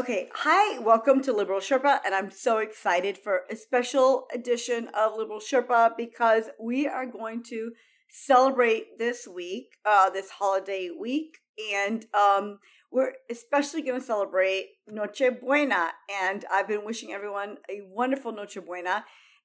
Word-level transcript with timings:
Okay, 0.00 0.30
hi, 0.32 0.78
welcome 0.78 1.20
to 1.20 1.30
Liberal 1.30 1.60
Sherpa, 1.60 2.00
and 2.06 2.14
I'm 2.14 2.30
so 2.30 2.56
excited 2.56 3.18
for 3.18 3.42
a 3.50 3.54
special 3.54 4.28
edition 4.34 4.88
of 4.94 5.14
Liberal 5.14 5.40
Sherpa 5.40 5.94
because 5.94 6.44
we 6.58 6.88
are 6.88 7.04
going 7.04 7.42
to 7.50 7.72
celebrate 8.08 8.98
this 8.98 9.28
week, 9.28 9.76
uh, 9.84 10.08
this 10.08 10.30
holiday 10.30 10.88
week, 10.88 11.40
and 11.74 12.06
um, 12.14 12.60
we're 12.90 13.12
especially 13.30 13.82
going 13.82 14.00
to 14.00 14.06
celebrate 14.06 14.68
Noche 14.88 15.38
Buena. 15.38 15.90
And 16.22 16.46
I've 16.50 16.66
been 16.66 16.86
wishing 16.86 17.12
everyone 17.12 17.58
a 17.68 17.82
wonderful 17.86 18.32
Noche 18.32 18.56
Buena. 18.64 19.04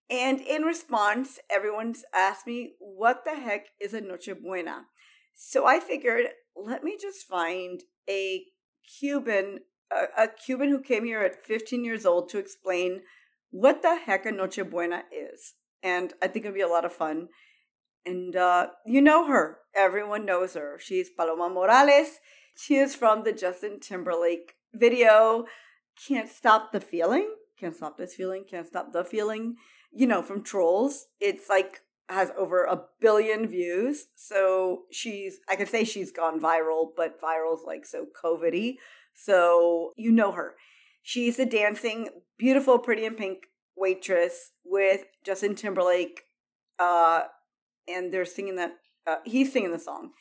And 0.10 0.40
in 0.40 0.62
response, 0.62 1.38
everyone's 1.52 2.06
asked 2.14 2.48
me, 2.48 2.76
what 2.80 3.26
the 3.26 3.36
heck 3.36 3.66
is 3.82 3.94
a 3.94 4.00
Noche 4.00 4.30
Buena? 4.42 4.86
So 5.34 5.68
I 5.68 5.82
figured, 5.82 6.28
let 6.56 6.82
me 6.82 6.98
just 6.98 7.28
find 7.28 7.84
a 8.10 8.46
Cuban 9.00 9.60
a, 9.92 10.24
a 10.24 10.28
Cuban 10.28 10.70
who 10.70 10.82
came 10.82 11.06
here 11.06 11.22
at 11.22 11.46
15 11.46 11.84
years 11.84 12.05
old 12.05 12.30
to 12.30 12.38
explain 12.38 13.02
what 13.52 13.82
the 13.82 13.96
heck 13.96 14.26
a 14.26 14.32
Noche 14.32 14.59
Buena 14.70 15.04
is. 15.12 15.54
And 15.82 16.14
I 16.22 16.28
think 16.28 16.46
it'll 16.46 16.55
be 16.55 16.62
a 16.62 16.68
lot 16.68 16.86
of 16.86 16.94
fun. 16.94 17.30
And 18.06 18.36
uh, 18.36 18.68
you 18.86 19.02
know 19.02 19.28
her. 19.28 19.59
Everyone 19.76 20.26
knows 20.26 20.54
her. 20.54 20.78
She's 20.80 21.09
Paloma 21.09 21.50
Morales. 21.50 22.20
She 22.56 22.76
is 22.76 22.95
from 22.95 23.23
the 23.23 23.34
Justin 23.34 23.80
Timberlake 23.80 24.56
video, 24.73 25.45
Can't 26.08 26.30
Stop 26.30 26.72
the 26.72 26.80
Feeling. 26.80 27.30
Can't 27.59 27.76
Stop 27.76 27.98
This 27.98 28.16
Feeling. 28.16 28.44
Can't 28.50 28.67
Stop 28.67 28.94
the 28.94 29.04
Feeling. 29.04 29.56
You 29.92 30.08
know, 30.08 30.22
from 30.22 30.44
Trolls. 30.44 31.08
It's 31.20 31.50
like 31.50 31.81
has 32.09 32.31
over 32.38 32.66
a 32.66 32.84
billion 33.00 33.48
views. 33.48 34.08
So 34.16 34.84
she's, 34.92 35.40
I 35.50 35.56
could 35.56 35.70
say 35.70 35.84
she's 35.84 36.12
gone 36.12 36.40
viral, 36.40 36.90
but 36.95 37.20
viral's 37.20 37.64
like 37.66 37.86
so 37.86 38.06
COVIDy. 38.23 38.76
So 39.16 39.94
you 39.96 40.12
know 40.12 40.34
her. 40.34 40.55
She's 41.02 41.38
the 41.38 41.46
dancing, 41.46 42.10
beautiful, 42.38 42.80
pretty 42.80 43.06
in 43.06 43.16
pink 43.16 43.40
waitress 43.76 44.52
with 44.64 45.06
Justin 45.23 45.56
Timberlake. 45.56 46.22
Uh, 46.78 47.23
and 47.88 48.14
they're 48.14 48.26
singing 48.26 48.56
that, 48.56 48.73
uh, 49.08 49.17
he's 49.23 49.52
singing 49.54 49.72
the 49.72 49.80
song. 49.80 50.12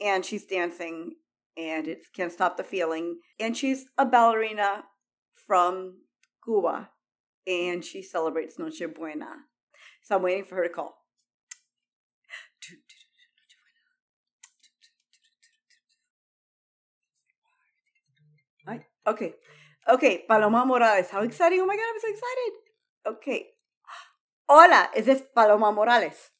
And 0.00 0.24
she's 0.24 0.46
dancing, 0.46 1.16
and 1.56 1.88
it 1.88 2.06
can't 2.14 2.32
stop 2.32 2.56
the 2.56 2.64
feeling. 2.64 3.18
And 3.40 3.56
she's 3.56 3.86
a 3.98 4.06
ballerina 4.06 4.84
from 5.46 6.02
Cuba, 6.44 6.90
and 7.46 7.84
she 7.84 8.02
celebrates 8.02 8.58
Noche 8.58 8.82
Buena. 8.94 9.26
So 10.02 10.16
I'm 10.16 10.22
waiting 10.22 10.44
for 10.44 10.54
her 10.56 10.62
to 10.64 10.68
call. 10.68 10.97
Okay. 19.08 19.34
Okay, 19.88 20.24
Paloma 20.28 20.66
Morales. 20.66 21.08
How 21.08 21.22
exciting. 21.22 21.60
Oh 21.62 21.66
my 21.66 21.76
God, 21.76 21.88
I'm 21.88 22.00
so 22.00 22.08
excited. 22.12 22.52
Okay. 23.06 23.46
Hola, 24.46 24.90
is 24.94 25.06
this 25.06 25.22
Paloma 25.34 25.72
Morales? 25.72 26.30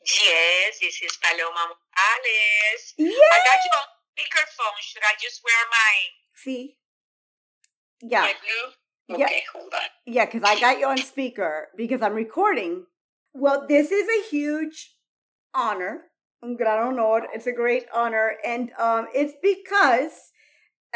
Yes, 0.00 0.78
this 0.80 1.02
is 1.02 1.18
Paloma 1.20 1.76
Morales. 1.76 2.82
Yeah. 2.96 3.08
I 3.08 3.38
got 3.44 3.60
you 3.64 3.72
on 3.76 3.86
speakerphone. 4.16 4.80
Should 4.80 5.02
I 5.02 5.12
just 5.20 5.42
wear 5.44 5.60
my 5.70 5.92
See? 6.34 6.76
Yeah. 8.02 8.22
my 8.22 8.34
blue? 8.40 9.18
Yeah. 9.18 9.28
Hold 9.52 9.74
on. 9.74 9.80
Yeah, 10.06 10.24
because 10.24 10.42
I 10.42 10.58
got 10.58 10.78
you 10.78 10.86
on 10.86 10.98
speaker 10.98 11.68
because 11.76 12.00
I'm 12.00 12.14
recording. 12.14 12.86
Well, 13.34 13.66
this 13.68 13.92
is 13.92 14.08
a 14.08 14.28
huge 14.30 14.94
honor. 15.54 16.04
Un 16.42 16.56
gran 16.56 16.98
honor. 16.98 17.26
It's 17.34 17.46
a 17.46 17.52
great 17.52 17.84
honor. 17.94 18.36
And 18.44 18.70
um, 18.78 19.06
it's 19.14 19.34
because 19.42 20.32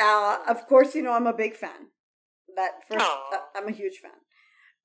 uh, 0.01 0.39
of 0.49 0.67
course, 0.67 0.95
you 0.95 1.03
know 1.03 1.13
I'm 1.13 1.27
a 1.27 1.33
big 1.33 1.55
fan. 1.55 1.89
That 2.57 2.87
first, 2.89 3.05
uh, 3.05 3.39
I'm 3.57 3.69
a 3.69 3.73
huge 3.73 3.99
fan. 3.99 4.13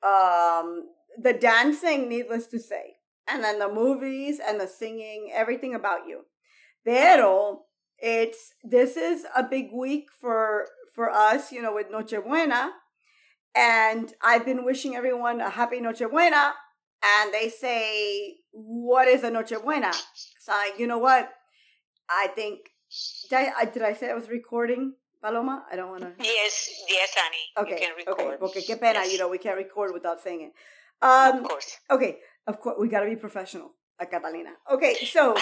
Um, 0.03 0.89
the 1.21 1.33
dancing, 1.33 2.07
needless 2.09 2.47
to 2.47 2.59
say, 2.59 2.97
and 3.27 3.43
then 3.43 3.59
the 3.59 3.71
movies 3.71 4.39
and 4.45 4.59
the 4.59 4.67
singing, 4.67 5.31
everything 5.33 5.73
about 5.73 6.07
you. 6.07 6.21
Pero 6.85 7.61
it's 7.97 8.53
this 8.63 8.97
is 8.97 9.25
a 9.35 9.43
big 9.43 9.69
week 9.73 10.07
for 10.19 10.67
for 10.93 11.09
us, 11.09 11.51
you 11.51 11.61
know, 11.61 11.73
with 11.73 11.91
Noche 11.91 12.23
Buena, 12.23 12.71
and 13.55 14.13
I've 14.21 14.45
been 14.45 14.65
wishing 14.65 14.95
everyone 14.95 15.41
a 15.41 15.49
happy 15.49 15.79
Noche 15.79 16.03
Buena, 16.09 16.53
and 17.03 17.33
they 17.33 17.49
say, 17.49 18.37
"What 18.51 19.07
is 19.07 19.23
a 19.23 19.31
Noche 19.31 19.61
Buena?" 19.63 19.91
So 20.39 20.51
I, 20.51 20.73
you 20.77 20.87
know 20.87 20.99
what? 20.99 21.31
I 22.09 22.27
think 22.35 22.59
did 23.29 23.49
I, 23.57 23.65
did 23.65 23.83
I 23.83 23.93
say 23.93 24.09
I 24.09 24.13
was 24.13 24.29
recording, 24.29 24.93
Paloma? 25.25 25.65
I 25.71 25.75
don't 25.75 25.89
want 25.89 26.03
to. 26.03 26.11
Yes, 26.23 26.69
yes, 26.87 27.09
honey. 27.17 27.45
Okay, 27.57 27.81
You 27.81 27.87
can 27.87 27.95
record. 27.97 28.35
okay, 28.43 28.45
okay. 28.45 28.61
Qué 28.61 28.79
pena, 28.79 28.99
Yes. 28.99 29.11
you 29.13 29.17
know, 29.17 29.27
we 29.27 29.39
can't 29.39 29.57
record 29.57 29.91
without 29.93 30.21
saying 30.21 30.41
it. 30.41 30.51
Um, 31.01 31.39
of 31.43 31.49
course. 31.49 31.77
okay, 31.89 32.19
of 32.45 32.59
course, 32.61 32.75
we 32.79 32.87
got 32.87 32.99
to 33.01 33.07
be 33.09 33.15
professional, 33.15 33.71
uh, 33.99 34.05
Catalina. 34.05 34.51
Okay, 34.71 34.93
so, 35.05 35.35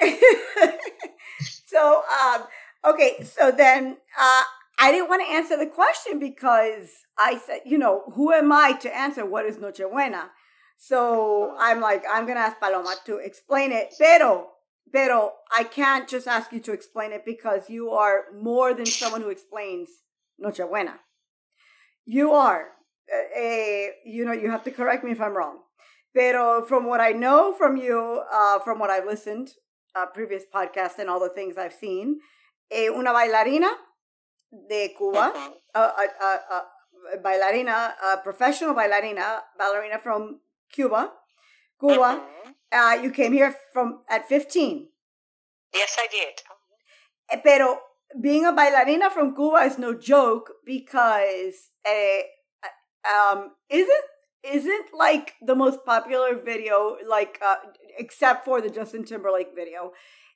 so, 1.66 2.02
um, 2.22 2.44
okay, 2.84 3.22
so 3.24 3.50
then, 3.50 3.96
uh, 4.18 4.42
I 4.78 4.90
didn't 4.92 5.08
want 5.08 5.22
to 5.26 5.32
answer 5.34 5.56
the 5.56 5.66
question 5.66 6.18
because 6.18 6.88
I 7.18 7.38
said, 7.38 7.60
you 7.66 7.78
know, 7.78 8.02
who 8.14 8.32
am 8.32 8.50
I 8.52 8.72
to 8.84 8.96
answer 8.96 9.26
what 9.26 9.46
is 9.46 9.58
Noche 9.58 9.82
Buena? 9.90 10.30
So 10.78 11.54
I'm 11.58 11.80
like, 11.80 12.02
I'm 12.10 12.26
gonna 12.26 12.40
ask 12.40 12.58
Paloma 12.58 12.94
to 13.06 13.18
explain 13.18 13.70
it. 13.70 13.94
Pero, 13.98 14.48
pero 14.90 15.32
I 15.50 15.64
can't 15.64 16.08
just 16.08 16.26
ask 16.26 16.52
you 16.52 16.60
to 16.60 16.72
explain 16.72 17.12
it 17.12 17.24
because 17.24 17.68
you 17.70 17.90
are 17.90 18.24
more 18.34 18.74
than 18.74 18.86
someone 18.86 19.22
who 19.22 19.30
explains 19.30 19.88
Noche 20.38 20.60
Buena. 20.68 21.00
You 22.04 22.32
are, 22.32 22.68
a, 23.36 23.90
you 24.04 24.24
know, 24.24 24.32
you 24.32 24.50
have 24.50 24.64
to 24.64 24.70
correct 24.70 25.04
me 25.04 25.12
if 25.12 25.20
I'm 25.20 25.36
wrong. 25.36 25.58
Pero 26.14 26.64
from 26.66 26.84
what 26.86 27.00
I 27.00 27.12
know 27.12 27.52
from 27.52 27.76
you, 27.76 28.22
uh, 28.30 28.58
from 28.60 28.78
what 28.78 28.90
I've 28.90 29.06
listened, 29.06 29.50
uh, 29.94 30.06
previous 30.06 30.42
podcast 30.52 30.98
and 30.98 31.08
all 31.08 31.20
the 31.20 31.28
things 31.30 31.56
I've 31.56 31.72
seen, 31.72 32.20
eh, 32.70 32.88
una 32.88 33.12
bailarina 33.12 33.70
de 34.68 34.88
Cuba, 34.96 35.32
Mhm. 35.34 35.52
a, 35.74 35.80
a, 35.80 36.04
a, 36.20 36.66
a 37.14 37.18
bailarina, 37.18 37.94
a 38.02 38.16
professional 38.22 38.74
bailarina, 38.74 39.42
ballerina 39.58 39.98
from 39.98 40.40
Cuba, 40.70 41.12
Cuba. 41.80 42.20
Uh, 42.72 42.98
you 43.02 43.10
came 43.10 43.32
here 43.32 43.54
from 43.72 44.00
at 44.08 44.28
15. 44.28 44.88
Yes, 45.74 45.96
I 45.98 46.06
did. 46.10 46.42
Eh, 47.30 47.40
Pero 47.44 47.78
being 48.20 48.46
a 48.46 48.52
bailarina 48.52 49.10
from 49.10 49.34
Cuba 49.34 49.58
is 49.64 49.78
no 49.78 49.94
joke 49.94 50.50
because 50.64 51.70
eh, 51.84 52.22
um, 53.04 53.52
isn't 53.68 54.06
isn't 54.42 54.86
like 54.92 55.34
the 55.40 55.54
most 55.54 55.84
popular 55.84 56.34
video 56.34 56.96
like 57.08 57.38
uh, 57.44 57.56
except 57.98 58.44
for 58.44 58.60
the 58.60 58.70
Justin 58.70 59.04
Timberlake 59.04 59.54
video. 59.54 59.92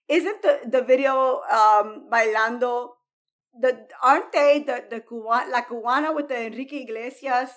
Isn't 0.09 0.43
the 0.43 0.61
the 0.71 0.83
video 0.83 1.41
um, 1.51 2.09
bailando 2.13 2.91
the 3.59 3.87
aren't 4.03 4.33
they 4.33 4.63
the 4.67 4.85
the 4.91 5.01
Cuba, 5.01 5.47
la 5.51 5.63
cubana 5.63 6.15
with 6.15 6.29
the 6.29 6.47
Enrique 6.47 6.83
Iglesias 6.83 7.51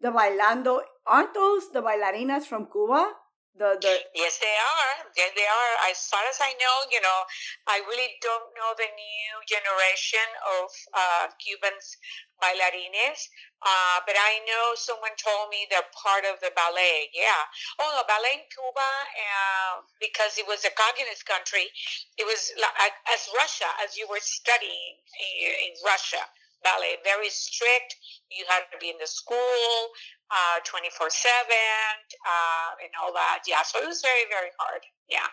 the 0.00 0.10
bailando 0.10 0.80
aren't 1.06 1.32
those 1.34 1.70
the 1.72 1.80
bailarinas 1.80 2.44
from 2.44 2.66
Cuba 2.70 3.12
the 3.54 3.78
the 3.78 3.94
Yes, 4.14 4.38
they 4.38 4.56
are. 4.56 4.94
Yes, 5.16 5.30
they 5.34 5.46
are. 5.46 5.72
As 5.90 5.98
far 6.10 6.22
as 6.26 6.38
I 6.42 6.54
know, 6.58 6.76
you 6.90 7.00
know, 7.00 7.20
I 7.66 7.78
really 7.86 8.18
don't 8.20 8.50
know 8.54 8.74
the 8.74 8.90
new 8.90 9.32
generation 9.46 10.26
of 10.60 10.68
uh, 10.90 11.24
Cubans 11.38 11.96
bailarines, 12.42 13.30
uh, 13.62 14.02
but 14.06 14.18
I 14.18 14.42
know 14.44 14.74
someone 14.74 15.14
told 15.16 15.50
me 15.54 15.66
they're 15.70 15.86
part 15.94 16.26
of 16.26 16.42
the 16.42 16.50
ballet. 16.58 17.10
Yeah. 17.14 17.46
Oh, 17.78 17.94
no, 17.94 18.02
ballet 18.10 18.42
in 18.42 18.46
Cuba, 18.50 18.90
uh, 18.90 19.86
because 20.02 20.34
it 20.36 20.46
was 20.46 20.66
a 20.66 20.74
communist 20.74 21.24
country, 21.24 21.70
it 22.18 22.26
was 22.26 22.50
like, 22.58 22.94
as 23.14 23.30
Russia, 23.38 23.70
as 23.86 23.96
you 23.96 24.06
were 24.10 24.22
studying 24.22 24.98
in, 25.14 25.70
in 25.70 25.72
Russia. 25.86 26.26
Ballet 26.64 26.96
very 27.04 27.30
strict. 27.30 27.96
You 28.32 28.44
had 28.48 28.64
to 28.72 28.78
be 28.80 28.88
in 28.88 28.96
the 28.98 29.06
school 29.06 29.92
uh, 30.32 30.58
24 30.64 31.10
7 31.10 31.30
uh, 31.30 32.82
and 32.82 32.90
all 33.02 33.12
that. 33.12 33.44
Yeah, 33.46 33.62
so 33.62 33.78
it 33.78 33.86
was 33.86 34.00
very, 34.02 34.24
very 34.28 34.50
hard. 34.58 34.82
Yeah. 35.08 35.28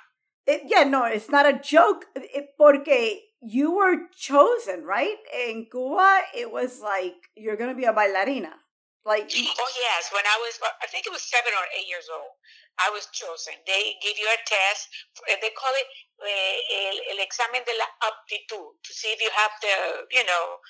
It, 0.46 0.62
yeah, 0.66 0.84
no, 0.84 1.06
it's 1.06 1.30
not 1.30 1.46
a 1.46 1.58
joke. 1.58 2.06
It, 2.16 2.58
porque 2.58 3.32
you 3.42 3.72
were 3.76 4.10
chosen, 4.16 4.84
right? 4.84 5.18
In 5.34 5.68
Cuba, 5.72 6.22
it 6.36 6.52
was 6.52 6.82
like 6.82 7.16
you're 7.36 7.58
gonna 7.58 7.76
be 7.76 7.86
a 7.86 7.94
bailarina. 7.94 8.54
Like, 9.02 9.34
Oh, 9.34 9.72
yes. 9.82 10.14
When 10.14 10.26
I 10.30 10.38
was, 10.46 10.62
I 10.62 10.86
think 10.86 11.10
it 11.10 11.14
was 11.14 11.26
seven 11.26 11.50
or 11.58 11.66
eight 11.74 11.90
years 11.90 12.06
old, 12.14 12.38
I 12.78 12.94
was 12.94 13.10
chosen. 13.10 13.58
They 13.66 13.98
give 13.98 14.14
you 14.14 14.30
a 14.30 14.40
test. 14.46 14.90
They 15.26 15.50
call 15.58 15.74
it 15.74 15.90
eh, 16.22 16.58
el, 16.70 17.18
el 17.18 17.20
examen 17.26 17.66
de 17.66 17.74
la 17.82 17.90
aptitud 18.06 18.78
to 18.78 18.92
see 18.94 19.10
if 19.10 19.20
you 19.22 19.34
have 19.34 19.54
the, 19.62 20.06
you 20.14 20.22
know, 20.26 20.62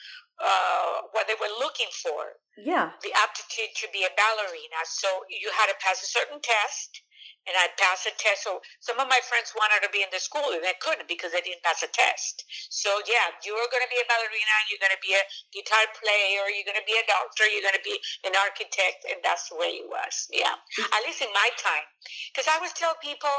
uh, 0.41 1.07
what 1.13 1.29
they 1.29 1.37
were 1.37 1.53
looking 1.61 1.89
for. 2.03 2.41
yeah, 2.57 2.91
the 3.05 3.13
aptitude 3.13 3.71
to 3.77 3.87
be 3.93 4.03
a 4.03 4.11
ballerina. 4.17 4.81
So 4.83 5.07
you 5.29 5.49
had 5.53 5.69
to 5.69 5.77
pass 5.79 6.01
a 6.01 6.09
certain 6.09 6.41
test, 6.41 7.01
and 7.47 7.57
I 7.57 7.73
passed 7.77 8.05
a 8.05 8.13
test. 8.17 8.45
So 8.45 8.61
some 8.81 9.01
of 9.01 9.09
my 9.09 9.17
friends 9.25 9.53
wanted 9.57 9.81
to 9.85 9.89
be 9.89 10.05
in 10.05 10.11
the 10.13 10.21
school 10.21 10.53
and 10.53 10.61
they 10.61 10.77
couldn't 10.77 11.09
because 11.09 11.33
they 11.33 11.41
didn't 11.41 11.65
pass 11.65 11.81
a 11.81 11.89
test. 11.89 12.45
So 12.69 13.01
yeah, 13.09 13.33
you're 13.41 13.69
going 13.73 13.85
to 13.85 13.91
be 13.91 13.97
a 13.97 14.05
ballerina, 14.05 14.55
you're 14.69 14.81
going 14.81 14.93
to 14.93 15.01
be 15.01 15.13
a 15.17 15.23
guitar 15.49 15.85
player, 15.97 16.49
you're 16.53 16.67
going 16.67 16.77
to 16.77 16.85
be 16.85 16.97
a 16.97 17.05
doctor, 17.09 17.45
you're 17.49 17.65
going 17.65 17.77
to 17.77 17.87
be 17.87 17.97
an 18.25 18.37
architect, 18.37 19.09
and 19.09 19.17
that's 19.25 19.49
the 19.49 19.57
way 19.57 19.81
it 19.81 19.87
was. 19.89 20.29
Yeah, 20.29 20.53
mm-hmm. 20.53 20.93
at 20.93 21.01
least 21.05 21.25
in 21.25 21.31
my 21.33 21.49
time, 21.57 21.85
because 22.29 22.45
I 22.45 22.57
always 22.61 22.73
tell 22.77 22.93
people. 23.01 23.33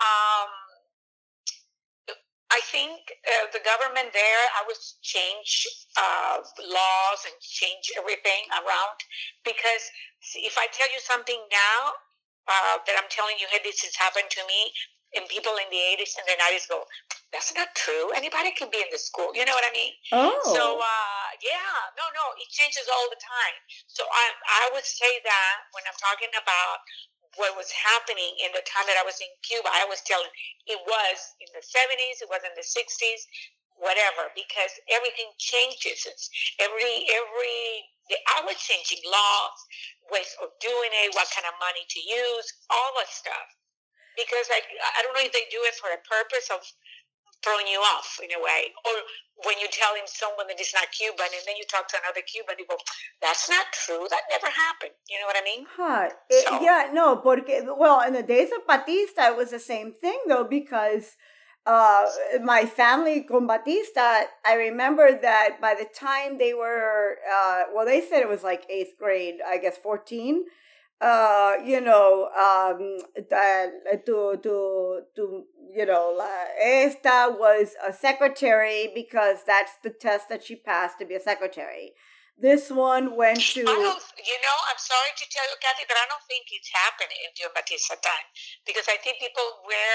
Um, 0.00 0.50
I 2.52 2.60
think 2.68 3.00
uh, 3.24 3.48
the 3.56 3.64
government 3.64 4.12
there, 4.12 4.42
I 4.60 4.64
would 4.68 4.76
change 5.00 5.64
uh, 5.96 6.44
laws 6.60 7.20
and 7.24 7.32
change 7.40 7.88
everything 7.96 8.44
around 8.60 8.98
because 9.40 9.88
if 10.36 10.60
I 10.60 10.68
tell 10.68 10.88
you 10.92 11.00
something 11.00 11.40
now 11.48 11.80
uh, 12.44 12.76
that 12.84 12.94
I'm 13.00 13.08
telling 13.08 13.40
you, 13.40 13.48
hey, 13.48 13.64
this 13.64 13.80
has 13.88 13.96
happened 13.96 14.28
to 14.36 14.42
me, 14.44 14.68
and 15.16 15.28
people 15.28 15.52
in 15.60 15.68
the 15.68 15.80
80s 15.96 16.16
and 16.16 16.24
the 16.24 16.36
90s 16.40 16.68
go, 16.68 16.84
that's 17.32 17.52
not 17.56 17.72
true. 17.76 18.12
Anybody 18.16 18.52
can 18.52 18.68
be 18.68 18.80
in 18.80 18.88
the 18.92 19.00
school. 19.00 19.32
You 19.32 19.44
know 19.44 19.56
what 19.56 19.64
I 19.64 19.72
mean? 19.72 19.92
Oh. 20.12 20.36
So, 20.52 20.62
uh, 20.80 21.28
yeah, 21.40 21.72
no, 21.96 22.04
no, 22.12 22.24
it 22.36 22.48
changes 22.52 22.84
all 22.88 23.08
the 23.08 23.20
time. 23.20 23.56
So 23.88 24.04
I, 24.04 24.24
I 24.60 24.62
would 24.76 24.84
say 24.84 25.08
that 25.24 25.54
when 25.72 25.84
I'm 25.88 25.96
talking 26.00 26.32
about 26.36 26.84
what 27.36 27.56
was 27.56 27.72
happening 27.72 28.32
in 28.44 28.52
the 28.52 28.64
time 28.68 28.84
that 28.88 29.00
I 29.00 29.04
was 29.06 29.18
in 29.20 29.30
Cuba. 29.44 29.68
I 29.70 29.86
was 29.88 30.04
telling 30.04 30.28
it 30.68 30.80
was 30.84 31.18
in 31.40 31.48
the 31.56 31.64
70s, 31.64 32.20
it 32.20 32.28
was 32.28 32.44
in 32.44 32.52
the 32.58 32.66
60s, 32.66 33.22
whatever, 33.80 34.30
because 34.36 34.72
everything 34.92 35.32
changes. 35.40 36.04
It's 36.04 36.28
every 36.60 37.08
every 37.08 37.60
the 38.10 38.18
hour 38.36 38.52
changing 38.58 39.00
laws, 39.08 39.58
ways 40.12 40.28
of 40.42 40.52
doing 40.60 40.92
it, 41.06 41.14
what 41.16 41.30
kind 41.32 41.48
of 41.48 41.56
money 41.62 41.86
to 41.88 42.00
use, 42.02 42.46
all 42.68 42.92
that 43.00 43.08
stuff. 43.08 43.48
Because 44.18 44.46
I 44.52 44.60
I 44.98 45.00
don't 45.06 45.16
know 45.16 45.24
if 45.24 45.32
they 45.32 45.48
do 45.48 45.62
it 45.64 45.76
for 45.80 45.90
a 45.94 46.00
purpose 46.04 46.52
of 46.52 46.60
throwing 47.42 47.66
you 47.66 47.78
off 47.94 48.18
in 48.22 48.30
a 48.32 48.40
way. 48.40 48.70
Or 48.86 48.96
when 49.46 49.58
you 49.58 49.66
tell 49.70 49.94
him 49.94 50.06
someone 50.06 50.46
that 50.48 50.58
is 50.62 50.70
not 50.74 50.90
Cuban 50.94 51.26
and 51.26 51.44
then 51.46 51.58
you 51.58 51.66
talk 51.66 51.90
to 51.90 51.98
another 52.02 52.22
Cuban, 52.26 52.56
you 52.58 52.66
go, 52.70 52.78
that's 53.20 53.50
not 53.50 53.66
true. 53.74 54.06
That 54.10 54.26
never 54.30 54.48
happened. 54.50 54.94
Know 55.22 55.28
what 55.28 55.36
I 55.36 55.44
mean? 55.44 55.66
Huh. 55.76 56.08
It, 56.28 56.48
so. 56.48 56.60
Yeah, 56.60 56.90
no, 56.92 57.16
porque, 57.16 57.62
well, 57.78 58.00
in 58.00 58.12
the 58.12 58.24
days 58.24 58.50
of 58.50 58.66
Batista, 58.66 59.30
it 59.30 59.36
was 59.36 59.52
the 59.52 59.60
same 59.60 59.92
thing 59.92 60.18
though, 60.26 60.42
because 60.42 61.16
uh, 61.64 62.06
my 62.42 62.66
family 62.66 63.22
con 63.22 63.46
Batista, 63.46 64.22
I 64.44 64.54
remember 64.54 65.16
that 65.22 65.60
by 65.60 65.76
the 65.78 65.86
time 65.94 66.38
they 66.38 66.54
were, 66.54 67.18
uh, 67.32 67.62
well, 67.72 67.86
they 67.86 68.00
said 68.00 68.20
it 68.22 68.28
was 68.28 68.42
like 68.42 68.68
eighth 68.68 68.98
grade, 68.98 69.36
I 69.46 69.58
guess 69.58 69.76
14 69.76 70.44
uh, 71.02 71.54
you 71.64 71.80
know, 71.80 72.28
um, 72.28 72.98
to, 73.28 74.38
to, 74.40 75.00
to, 75.16 75.44
you 75.74 75.84
know, 75.84 76.24
esta 76.62 77.34
was 77.36 77.74
a 77.86 77.92
secretary 77.92 78.90
because 78.94 79.38
that's 79.44 79.72
the 79.82 79.90
test 79.90 80.28
that 80.28 80.44
she 80.44 80.54
passed 80.54 81.00
to 81.00 81.04
be 81.04 81.16
a 81.16 81.20
secretary. 81.20 81.92
This 82.36 82.72
one 82.72 83.14
went 83.14 83.40
to. 83.54 83.62
I 83.62 83.76
don't, 83.76 84.02
you 84.18 84.38
know, 84.42 84.58
I'm 84.72 84.80
sorry 84.80 85.12
to 85.14 85.26
tell 85.30 85.46
you, 85.46 85.56
Cathy, 85.62 85.84
but 85.86 85.94
I 86.00 86.06
don't 86.10 86.24
think 86.26 86.48
it's 86.50 86.72
happened 86.72 87.12
in 87.12 87.30
your 87.38 87.52
Batista 87.54 87.94
time 88.00 88.26
because 88.66 88.88
I 88.88 88.98
think 88.98 89.20
people 89.22 89.62
wear, 89.68 89.94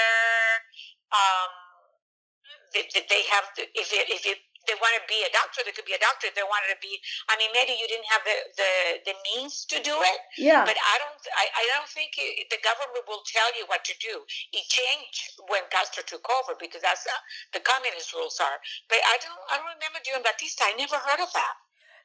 um, 1.12 1.50
they, 2.72 2.88
they 2.94 3.22
have, 3.34 3.44
if 3.58 3.90
it, 3.92 4.06
if 4.08 4.22
it 4.24 4.38
they 4.68 4.76
want 4.84 4.92
to 5.00 5.04
be 5.08 5.16
a 5.24 5.32
doctor, 5.32 5.64
they 5.64 5.72
could 5.72 5.88
be 5.88 5.96
a 5.96 6.02
doctor. 6.04 6.28
If 6.28 6.36
they 6.36 6.44
wanted 6.44 6.68
to 6.76 6.78
be, 6.84 7.00
I 7.32 7.40
mean, 7.40 7.48
maybe 7.56 7.72
you 7.72 7.88
didn't 7.88 8.06
have 8.12 8.20
the, 8.20 8.36
the, 8.60 8.72
the 9.08 9.14
means 9.32 9.64
to 9.72 9.80
do 9.80 9.96
it. 9.96 10.20
Yeah. 10.36 10.68
But 10.68 10.76
I 10.76 10.94
don't, 11.00 11.16
I, 11.32 11.48
I 11.48 11.64
don't 11.72 11.88
think 11.88 12.12
it, 12.20 12.52
the 12.52 12.60
government 12.60 13.08
will 13.08 13.24
tell 13.24 13.48
you 13.56 13.64
what 13.72 13.80
to 13.88 13.96
do. 13.96 14.20
It 14.52 14.68
changed 14.68 15.40
when 15.48 15.64
Castro 15.72 16.04
took 16.04 16.28
over 16.28 16.52
because 16.60 16.84
that's 16.84 17.08
uh, 17.08 17.16
the 17.56 17.64
communist 17.64 18.12
rules 18.12 18.36
are. 18.44 18.60
But 18.92 19.00
I 19.08 19.16
don't, 19.24 19.40
I 19.48 19.54
don't 19.56 19.72
remember 19.72 20.04
during 20.04 20.20
Batista. 20.20 20.68
I 20.68 20.76
never 20.76 21.00
heard 21.00 21.24
of 21.24 21.32
that. 21.32 21.54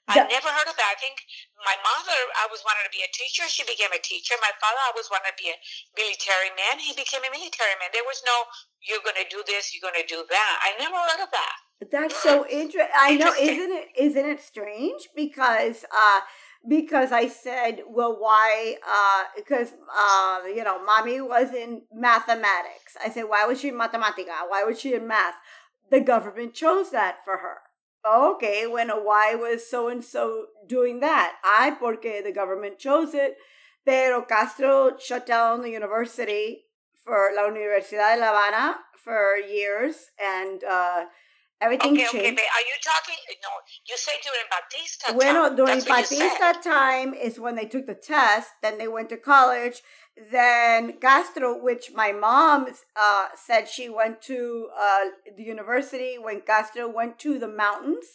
I 0.08 0.20
never 0.28 0.52
heard 0.52 0.68
of 0.68 0.76
that. 0.76 0.90
I 0.92 1.00
think 1.00 1.16
my 1.64 1.76
mother, 1.80 2.20
I 2.36 2.52
was 2.52 2.60
wanted 2.68 2.84
to 2.84 2.92
be 2.92 3.04
a 3.08 3.12
teacher. 3.16 3.48
She 3.48 3.64
became 3.64 3.92
a 3.96 4.04
teacher. 4.04 4.36
My 4.44 4.52
father, 4.60 4.82
I 4.84 4.92
was 4.92 5.08
wanted 5.08 5.32
to 5.32 5.40
be 5.40 5.48
a 5.48 5.58
military 5.96 6.52
man. 6.60 6.84
He 6.84 6.92
became 6.92 7.24
a 7.24 7.32
military 7.32 7.76
man. 7.80 7.96
There 7.96 8.04
was 8.04 8.20
no, 8.28 8.52
you're 8.84 9.04
going 9.04 9.20
to 9.20 9.30
do 9.32 9.48
this, 9.48 9.72
you're 9.72 9.84
going 9.86 9.96
to 9.96 10.08
do 10.08 10.28
that. 10.28 10.54
I 10.60 10.76
never 10.76 11.00
heard 11.00 11.24
of 11.24 11.32
that. 11.32 11.56
That's 11.88 12.20
so 12.20 12.44
interesting. 12.52 12.92
I 12.92 13.16
know, 13.16 13.32
isn't 13.32 13.72
it? 13.72 13.88
Isn't 13.96 14.28
it 14.28 14.44
strange? 14.44 15.08
Because, 15.16 15.88
uh, 15.88 16.22
because 16.68 17.12
I 17.12 17.28
said, 17.28 17.88
well, 17.88 18.16
why? 18.20 18.76
Uh, 18.84 19.24
because 19.36 19.72
uh, 19.88 20.44
you 20.48 20.64
know, 20.64 20.84
mommy 20.84 21.22
was 21.22 21.54
in 21.54 21.84
mathematics. 21.94 23.00
I 23.04 23.10
said, 23.10 23.24
why 23.24 23.46
was 23.46 23.60
she 23.60 23.70
in 23.70 23.76
mathematica? 23.76 24.48
Why 24.48 24.64
was 24.64 24.80
she 24.80 24.94
in 24.94 25.08
math? 25.08 25.36
The 25.92 26.00
government 26.00 26.54
chose 26.54 26.92
that 26.92 27.24
for 27.24 27.38
her. 27.38 27.58
Okay, 28.06 28.68
when 28.68 28.90
why 28.90 29.36
was 29.36 29.70
so 29.70 29.88
and 29.88 30.04
so 30.04 30.48
doing 30.68 31.00
that? 31.00 31.36
I 31.44 31.72
porque 31.72 32.22
the 32.24 32.34
government 32.34 32.78
chose 32.78 33.14
it. 33.14 33.38
Pero 33.86 34.24
Castro 34.24 34.98
shut 34.98 35.26
down 35.26 35.62
the 35.62 35.70
university 35.70 36.66
for 37.04 37.32
La 37.36 37.44
Universidad 37.44 38.16
de 38.16 38.22
La 38.22 38.32
Habana 38.32 38.76
for 38.98 39.36
years, 39.38 40.12
and 40.20 40.64
uh, 40.64 41.06
everything 41.62 41.94
okay, 41.94 42.04
changed. 42.04 42.16
Okay, 42.16 42.32
but 42.32 42.44
are 42.44 42.66
you 42.68 42.78
talking? 42.82 43.16
No, 43.42 43.50
you 43.88 43.98
say 43.98 44.14
during 44.24 44.48
Batista 44.50 45.14
bueno, 45.14 45.48
time. 45.48 45.56
during 45.56 45.80
Batista 45.84 46.54
time 46.62 47.14
is 47.14 47.40
when 47.40 47.56
they 47.56 47.66
took 47.66 47.86
the 47.88 47.96
test. 47.96 48.50
Then 48.62 48.78
they 48.78 48.88
went 48.88 49.10
to 49.10 49.18
college. 49.18 49.82
Then 50.32 51.00
Castro, 51.00 51.62
which 51.62 51.92
my 51.94 52.12
mom 52.12 52.68
uh, 52.96 53.28
said 53.36 53.68
she 53.68 53.90
went 53.90 54.22
to 54.24 54.70
uh, 54.78 55.06
the 55.36 55.44
university 55.44 56.18
when 56.20 56.42
Castro 56.42 56.88
went 56.88 57.18
to 57.20 57.40
the 57.40 57.48
mountains 57.48 58.06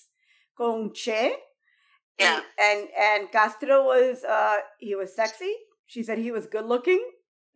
con 0.56 0.92
Che. 0.94 1.34
Yeah. 2.18 2.40
And 2.58 2.88
and 2.96 3.32
Castro 3.32 3.84
was 3.84 4.24
uh, 4.24 4.58
he 4.78 4.94
was 4.94 5.14
sexy. 5.14 5.54
She 5.86 6.02
said 6.02 6.18
he 6.18 6.30
was 6.30 6.46
good 6.46 6.66
looking. 6.66 7.04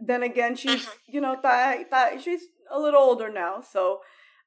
Then 0.01 0.23
again, 0.23 0.57
she's 0.57 0.87
mm-hmm. 0.87 1.15
you 1.15 1.21
know 1.21 1.37
th- 1.41 1.87
th- 1.91 2.23
she's 2.23 2.43
a 2.71 2.81
little 2.81 3.01
older 3.01 3.31
now, 3.31 3.61
so 3.61 4.01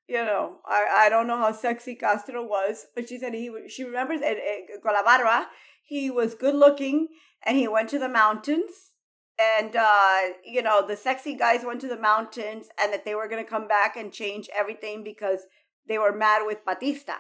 you 0.08 0.24
know, 0.24 0.58
I, 0.66 1.06
I 1.06 1.10
don't 1.10 1.28
know 1.28 1.38
how 1.38 1.52
sexy 1.52 1.96
Castro 1.96 2.44
was, 2.44 2.86
but 2.96 3.10
she 3.10 3.18
said 3.18 3.34
he 3.34 3.52
she 3.70 3.84
remembers 3.84 4.22
at, 4.22 4.38
con 4.84 5.46
he 5.84 6.10
was 6.10 6.36
good 6.36 6.56
looking 6.56 7.08
and 7.44 7.58
he 7.58 7.68
went 7.68 7.90
to 7.90 8.00
the 8.00 8.10
mountains 8.10 8.92
and 9.40 9.76
uh, 9.76 10.20
you 10.44 10.62
know 10.62 10.86
the 10.86 10.96
sexy 10.96 11.36
guys 11.36 11.66
went 11.66 11.82
to 11.82 11.88
the 11.88 12.00
mountains 12.00 12.68
and 12.82 12.94
that 12.94 13.06
they 13.06 13.16
were 13.16 13.28
going 13.28 13.44
to 13.44 13.50
come 13.50 13.68
back 13.68 13.96
and 13.96 14.12
change 14.12 14.50
everything 14.58 15.04
because 15.04 15.40
they 15.88 15.98
were 15.98 16.16
mad 16.16 16.44
with 16.46 16.66
Batista. 16.66 17.16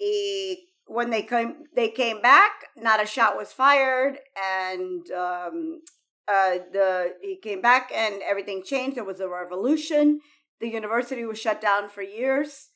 Y 0.00 0.56
when 0.86 1.10
they 1.10 1.22
came 1.22 1.64
they 1.74 1.88
came 1.88 2.20
back, 2.20 2.52
not 2.76 3.02
a 3.02 3.06
shot 3.06 3.36
was 3.36 3.52
fired 3.52 4.18
and 4.36 5.10
um, 5.10 5.80
uh, 6.28 6.58
the 6.72 7.14
he 7.22 7.38
came 7.42 7.60
back 7.60 7.90
and 7.94 8.22
everything 8.22 8.62
changed. 8.64 8.96
There 8.96 9.04
was 9.04 9.20
a 9.20 9.28
revolution 9.28 10.20
the 10.60 10.68
university 10.68 11.24
was 11.24 11.38
shut 11.38 11.60
down 11.60 11.88
for 11.88 12.02
years. 12.02 12.68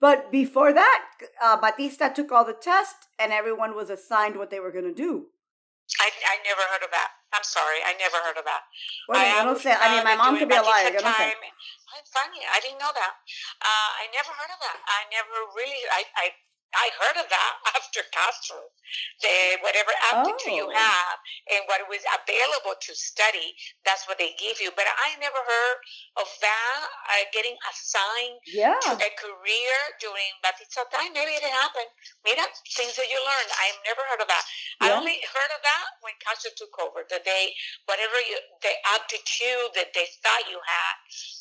But 0.00 0.32
before 0.32 0.72
that, 0.72 1.04
uh, 1.42 1.60
Batista 1.60 2.08
took 2.08 2.32
all 2.32 2.44
the 2.44 2.54
tests 2.54 3.06
and 3.18 3.32
everyone 3.32 3.76
was 3.76 3.90
assigned 3.90 4.36
what 4.36 4.50
they 4.50 4.60
were 4.60 4.72
going 4.72 4.86
to 4.86 4.94
do. 4.94 5.26
I, 6.00 6.10
I 6.26 6.36
never 6.44 6.62
heard 6.62 6.84
of 6.84 6.90
that. 6.92 7.10
I'm 7.30 7.46
sorry, 7.46 7.78
I 7.86 7.94
never 7.94 8.18
heard 8.26 8.38
of 8.38 8.44
that. 8.44 8.62
Well, 9.06 9.22
I, 9.22 9.46
don't 9.46 9.58
say. 9.58 9.70
I 9.70 9.94
mean, 9.94 10.02
my 10.02 10.18
mom 10.18 10.34
could 10.34 10.50
be 10.50 10.58
a 10.58 10.62
liar. 10.62 10.90
Yo 10.90 10.98
no 10.98 11.14
sé. 11.14 11.30
Funny, 12.10 12.42
I 12.42 12.58
didn't 12.58 12.82
know 12.82 12.90
that. 12.90 13.14
Uh, 13.62 13.90
I 14.02 14.10
never 14.10 14.34
heard 14.34 14.50
of 14.50 14.58
that. 14.58 14.78
I 14.82 15.06
never 15.14 15.46
really. 15.54 15.78
I, 15.94 16.02
I 16.18 16.26
I 16.74 16.86
heard 16.98 17.16
of 17.18 17.26
that 17.28 17.54
after 17.78 18.00
Castro. 18.12 18.60
The, 19.22 19.62
whatever 19.62 19.94
aptitude 20.10 20.58
oh. 20.58 20.60
you 20.60 20.66
have 20.74 21.16
and 21.46 21.62
what 21.70 21.78
was 21.86 22.02
available 22.10 22.74
to 22.74 22.90
study, 22.90 23.54
that's 23.86 24.02
what 24.10 24.18
they 24.18 24.34
give 24.34 24.58
you. 24.58 24.74
But 24.74 24.90
I 24.90 25.14
never 25.22 25.38
heard 25.38 25.78
of 26.18 26.26
that 26.26 26.82
uh, 27.06 27.24
getting 27.30 27.54
assigned 27.70 28.42
yeah. 28.50 28.74
to 28.90 28.98
a 28.98 29.10
career 29.14 29.76
during 30.02 30.30
Batista 30.42 30.90
time. 30.90 31.14
Maybe 31.14 31.38
it 31.38 31.46
happened. 31.46 31.86
Mira, 32.26 32.42
things 32.74 32.98
that 32.98 33.06
you 33.06 33.18
learned. 33.22 33.50
I've 33.62 33.80
never 33.86 34.02
heard 34.10 34.22
of 34.26 34.28
that. 34.30 34.44
Yeah. 34.82 34.90
I 34.90 34.98
only 34.98 35.22
heard 35.22 35.52
of 35.54 35.62
that 35.62 35.86
when 36.02 36.18
Castro 36.18 36.50
took 36.58 36.74
over. 36.82 37.06
That 37.14 37.22
they, 37.22 37.54
whatever 37.86 38.18
you, 38.26 38.42
the 38.58 38.74
aptitude 38.98 39.70
that 39.78 39.94
they 39.94 40.10
thought 40.18 40.50
you 40.50 40.58
had 40.58 40.94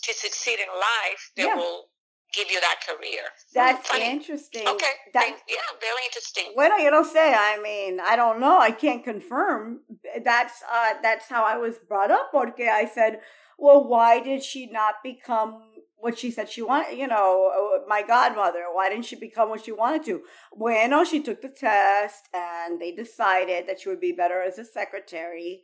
to 0.06 0.12
succeed 0.14 0.62
in 0.62 0.70
life, 0.70 1.22
they 1.34 1.50
yeah. 1.50 1.58
will 1.58 1.89
give 2.34 2.52
you 2.52 2.60
that 2.62 2.80
career. 2.88 3.22
That's 3.54 3.88
Funny. 3.88 4.10
interesting. 4.10 4.68
Okay. 4.68 4.94
That, 5.14 5.38
yeah, 5.48 5.56
very 5.80 6.04
interesting. 6.06 6.54
Bueno, 6.56 6.78
you 6.78 6.90
don't 6.90 7.12
say. 7.12 7.34
I 7.34 7.60
mean, 7.62 8.00
I 8.00 8.16
don't 8.16 8.40
know. 8.40 8.60
I 8.60 8.72
can't 8.72 9.04
confirm. 9.04 9.82
That's 10.24 10.62
uh 10.72 10.94
that's 11.02 11.28
how 11.28 11.44
I 11.44 11.58
was 11.58 11.78
brought 11.78 12.12
up 12.12 12.32
porque 12.32 12.68
I 12.70 12.86
said, 12.86 13.22
"Well, 13.58 13.88
why 13.88 14.20
did 14.20 14.44
she 14.44 14.68
not 14.68 14.96
become 15.04 15.64
what 16.02 16.18
she 16.18 16.32
said 16.32 16.50
she 16.50 16.62
wanted, 16.62 16.98
you 16.98 17.08
know, 17.08 17.84
my 17.88 18.02
godmother. 18.02 18.66
Why 18.72 18.90
didn't 18.90 19.06
she 19.06 19.18
become 19.18 19.50
what 19.50 19.66
she 19.66 19.72
wanted 19.72 20.06
to? 20.06 20.22
Bueno, 20.56 21.04
she 21.04 21.22
took 21.22 21.42
the 21.42 21.50
test 21.50 22.30
and 22.34 22.80
they 22.80 22.94
decided 22.94 23.68
that 23.68 23.82
she 23.82 23.90
would 23.90 24.00
be 24.00 24.14
better 24.14 24.42
as 24.42 24.58
a 24.58 24.64
secretary 24.64 25.64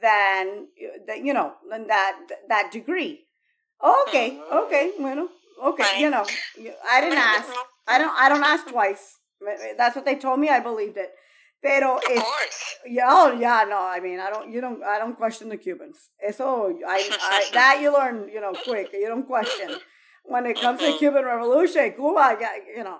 than 0.00 0.66
that 1.06 1.24
you 1.24 1.32
know 1.32 1.54
than 1.70 1.86
that 1.86 2.18
that 2.48 2.70
degree. 2.72 3.26
Okay, 3.82 4.40
okay, 4.52 4.92
bueno, 4.98 5.28
okay, 5.62 5.82
Right. 5.82 5.98
you 6.00 6.10
know, 6.10 6.24
I 6.90 7.00
didn't 7.00 7.18
ask. 7.18 7.48
I 7.86 7.98
don't 7.98 8.14
I 8.18 8.28
don't 8.28 8.44
ask 8.44 8.66
twice. 8.68 9.18
That's 9.78 9.96
what 9.96 10.04
they 10.04 10.16
told 10.16 10.38
me. 10.40 10.48
I 10.48 10.60
believed 10.60 10.96
it. 10.96 11.10
Pero 11.62 11.96
Of 11.98 12.02
if, 12.10 12.22
course. 12.22 12.60
yeah, 12.86 13.06
oh 13.08 13.32
yeah, 13.38 13.64
no. 13.68 13.78
I 13.78 14.00
mean, 14.00 14.18
I 14.18 14.30
don't. 14.30 14.50
You 14.52 14.60
don't. 14.60 14.82
I 14.82 14.98
don't 14.98 15.16
question 15.16 15.48
the 15.48 15.56
Cubans. 15.56 16.10
Eso, 16.20 16.70
I, 16.86 16.98
I 17.22 17.44
that 17.54 17.78
you 17.80 17.92
learn. 17.92 18.28
You 18.34 18.40
know, 18.40 18.52
quick. 18.52 18.90
You 18.92 19.06
don't 19.06 19.26
question 19.26 19.70
when 20.24 20.46
it 20.46 20.60
comes 20.60 20.80
to 20.80 20.86
the 20.86 20.92
Mhm. 20.92 20.98
Cuban 20.98 21.24
Revolution. 21.24 21.92
Cuba, 21.94 22.38
you 22.76 22.82
know. 22.82 22.98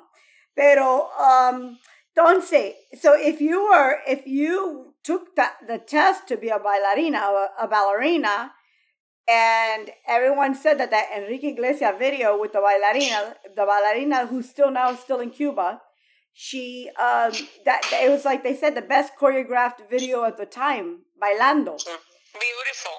Pero 0.55 1.11
um, 1.19 1.79
don't 2.15 2.43
say. 2.45 2.77
So 3.01 3.15
if 3.19 3.41
you 3.41 3.65
were, 3.71 3.99
if 4.07 4.27
you 4.27 4.95
took 5.03 5.35
the, 5.35 5.47
the 5.67 5.79
test 5.79 6.29
to 6.29 6.37
be 6.37 6.49
a 6.49 6.59
bailarina, 6.59 7.19
a, 7.19 7.49
a 7.65 7.67
ballerina, 7.67 8.53
and 9.29 9.91
everyone 10.07 10.55
said 10.55 10.79
that 10.79 10.91
that 10.91 11.09
Enrique 11.17 11.49
Iglesias 11.49 11.97
video 11.99 12.39
with 12.41 12.53
the 12.53 12.59
bailarina, 12.59 13.35
the 13.55 13.63
bailarina 13.63 14.29
who's 14.29 14.49
still 14.49 14.71
now 14.71 14.95
still 14.95 15.21
in 15.21 15.31
Cuba, 15.31 15.81
she 16.33 16.91
um 16.99 17.33
that 17.65 17.83
it 17.93 18.11
was 18.11 18.25
like 18.25 18.43
they 18.43 18.57
said 18.57 18.75
the 18.75 18.83
best 18.83 19.13
choreographed 19.21 19.89
video 19.91 20.25
at 20.25 20.37
the 20.37 20.47
time, 20.47 21.01
bailando. 21.23 21.77
Beautiful. 22.33 22.97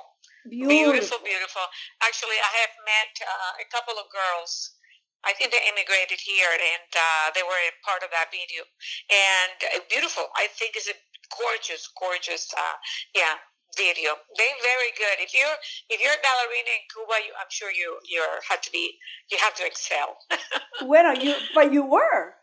Beautiful. 0.49 0.91
Beautiful, 0.91 1.19
beautiful. 1.23 1.65
Actually, 2.03 2.35
I 2.35 2.51
have 2.67 2.73
met 2.83 3.11
uh, 3.23 3.63
a 3.63 3.67
couple 3.71 3.95
of 3.95 4.11
girls. 4.11 4.75
I 5.23 5.31
think 5.31 5.55
they 5.55 5.63
immigrated 5.71 6.19
here, 6.19 6.51
and 6.51 6.89
uh, 6.91 7.31
they 7.31 7.47
were 7.47 7.55
a 7.63 7.71
part 7.87 8.03
of 8.03 8.11
that 8.11 8.27
video. 8.27 8.67
And 9.07 9.55
uh, 9.71 9.79
beautiful. 9.87 10.27
I 10.35 10.51
think 10.51 10.75
it's 10.75 10.91
a 10.91 10.99
gorgeous, 11.31 11.87
gorgeous, 11.95 12.51
uh, 12.51 12.75
yeah, 13.15 13.39
video. 13.75 14.15
They're 14.37 14.59
very 14.61 14.91
good. 14.97 15.17
If 15.23 15.33
you're 15.33 15.57
if 15.89 15.97
you're 16.01 16.13
a 16.15 16.23
ballerina 16.23 16.71
in 16.79 16.83
Cuba, 16.91 17.15
you, 17.25 17.31
I'm 17.39 17.49
sure 17.49 17.71
you 17.71 17.97
you 18.07 18.21
have 18.49 18.61
to 18.61 18.71
be 18.71 18.97
you 19.31 19.37
have 19.41 19.55
to 19.59 19.65
excel. 19.65 20.17
Bueno, 20.81 21.13
you 21.13 21.35
but 21.53 21.71
you 21.71 21.85
were 21.85 22.33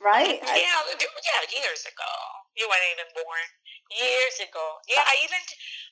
right. 0.00 0.38
Yeah, 0.40 0.54
I- 0.54 0.96
yeah, 0.96 1.42
years 1.50 1.82
ago. 1.86 2.12
You 2.56 2.66
weren't 2.68 2.88
even 2.94 3.08
born. 3.14 3.46
Years 3.90 4.36
ago. 4.42 4.64
Yeah, 4.86 5.02
I 5.02 5.14
even, 5.26 5.42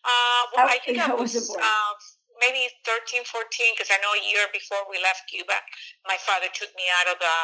uh, 0.07 0.43
well, 0.55 0.67
I- 0.71 0.77
I, 0.77 0.79
think 0.83 0.99
I 1.03 1.15
was 1.15 1.35
born. 1.35 1.59
uh, 1.62 1.93
maybe 2.38 2.67
13, 2.87 3.27
14, 3.27 3.75
because 3.75 3.91
I 3.91 3.99
know 3.99 4.15
a 4.15 4.23
year 4.23 4.47
before 4.55 4.87
we 4.91 5.03
left 5.03 5.27
Cuba, 5.31 5.55
my 6.07 6.15
father 6.23 6.47
took 6.55 6.71
me 6.79 6.87
out 7.03 7.11
of 7.15 7.19
the 7.19 7.37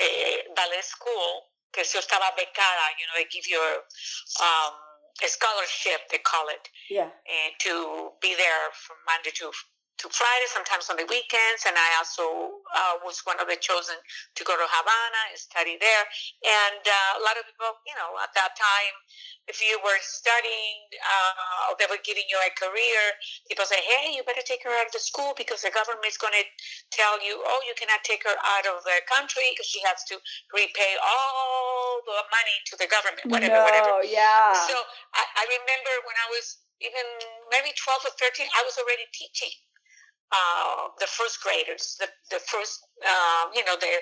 uh, 0.00 0.36
ballet 0.56 0.80
school 0.84 1.52
because 1.70 1.92
yo 1.92 2.00
estaba 2.00 2.32
becada. 2.36 2.86
You 2.96 3.04
know, 3.10 3.16
they 3.20 3.28
give 3.28 3.46
you 3.48 3.60
a, 3.60 3.74
um, 4.42 4.74
a 5.22 5.28
scholarship, 5.28 6.08
they 6.10 6.18
call 6.18 6.48
it 6.48 6.68
yeah. 6.90 7.06
and 7.06 7.52
to 7.60 8.10
be 8.20 8.34
there 8.34 8.72
from 8.72 8.96
Monday 9.06 9.30
to 9.36 9.50
to 9.98 10.10
Friday, 10.10 10.48
sometimes 10.50 10.90
on 10.90 10.98
the 10.98 11.06
weekends. 11.06 11.62
And 11.66 11.76
I 11.78 11.88
also 12.02 12.60
uh, 12.74 12.94
was 13.06 13.22
one 13.24 13.38
of 13.38 13.46
the 13.46 13.56
chosen 13.56 13.96
to 14.00 14.42
go 14.42 14.56
to 14.58 14.66
Havana 14.66 15.22
and 15.30 15.38
study 15.38 15.78
there. 15.78 16.04
And 16.42 16.82
uh, 16.82 17.20
a 17.20 17.22
lot 17.22 17.38
of 17.38 17.46
people, 17.46 17.70
you 17.86 17.94
know, 17.94 18.18
at 18.18 18.34
that 18.34 18.58
time, 18.58 18.94
if 19.46 19.60
you 19.60 19.76
were 19.84 20.00
studying, 20.00 20.88
uh, 21.04 21.76
they 21.76 21.84
were 21.86 22.00
giving 22.00 22.24
you 22.32 22.38
a 22.40 22.50
career. 22.56 23.00
People 23.44 23.68
say, 23.68 23.76
"Hey, 23.76 24.16
you 24.16 24.24
better 24.24 24.44
take 24.44 24.64
her 24.64 24.72
out 24.72 24.88
of 24.88 24.94
the 24.96 25.04
school 25.04 25.36
because 25.36 25.60
the 25.60 25.70
government 25.70 26.08
is 26.08 26.16
going 26.16 26.32
to 26.32 26.44
tell 26.88 27.20
you, 27.20 27.36
oh, 27.44 27.60
you 27.68 27.76
cannot 27.76 28.00
take 28.08 28.24
her 28.24 28.36
out 28.40 28.64
of 28.64 28.80
the 28.88 29.04
country 29.04 29.44
because 29.52 29.68
she 29.68 29.84
has 29.84 30.00
to 30.08 30.16
repay 30.48 30.96
all 30.96 32.00
the 32.08 32.24
money 32.32 32.56
to 32.72 32.74
the 32.80 32.88
government, 32.88 33.28
whatever, 33.28 33.60
no, 33.60 33.68
whatever." 33.68 34.00
yeah. 34.00 34.56
So 34.64 34.74
I, 35.12 35.22
I 35.36 35.44
remember 35.60 35.92
when 36.08 36.16
I 36.24 36.26
was 36.32 36.64
even 36.80 37.04
maybe 37.52 37.72
12 37.76 38.08
or 38.08 38.14
13, 38.16 38.48
I 38.48 38.64
was 38.64 38.80
already 38.80 39.04
teaching 39.12 39.52
uh, 40.34 40.88
the 40.98 41.06
first 41.06 41.38
graders, 41.42 41.96
the, 42.00 42.08
the 42.34 42.40
first, 42.50 42.82
uh, 43.06 43.44
you 43.54 43.64
know, 43.64 43.76
the 43.78 43.92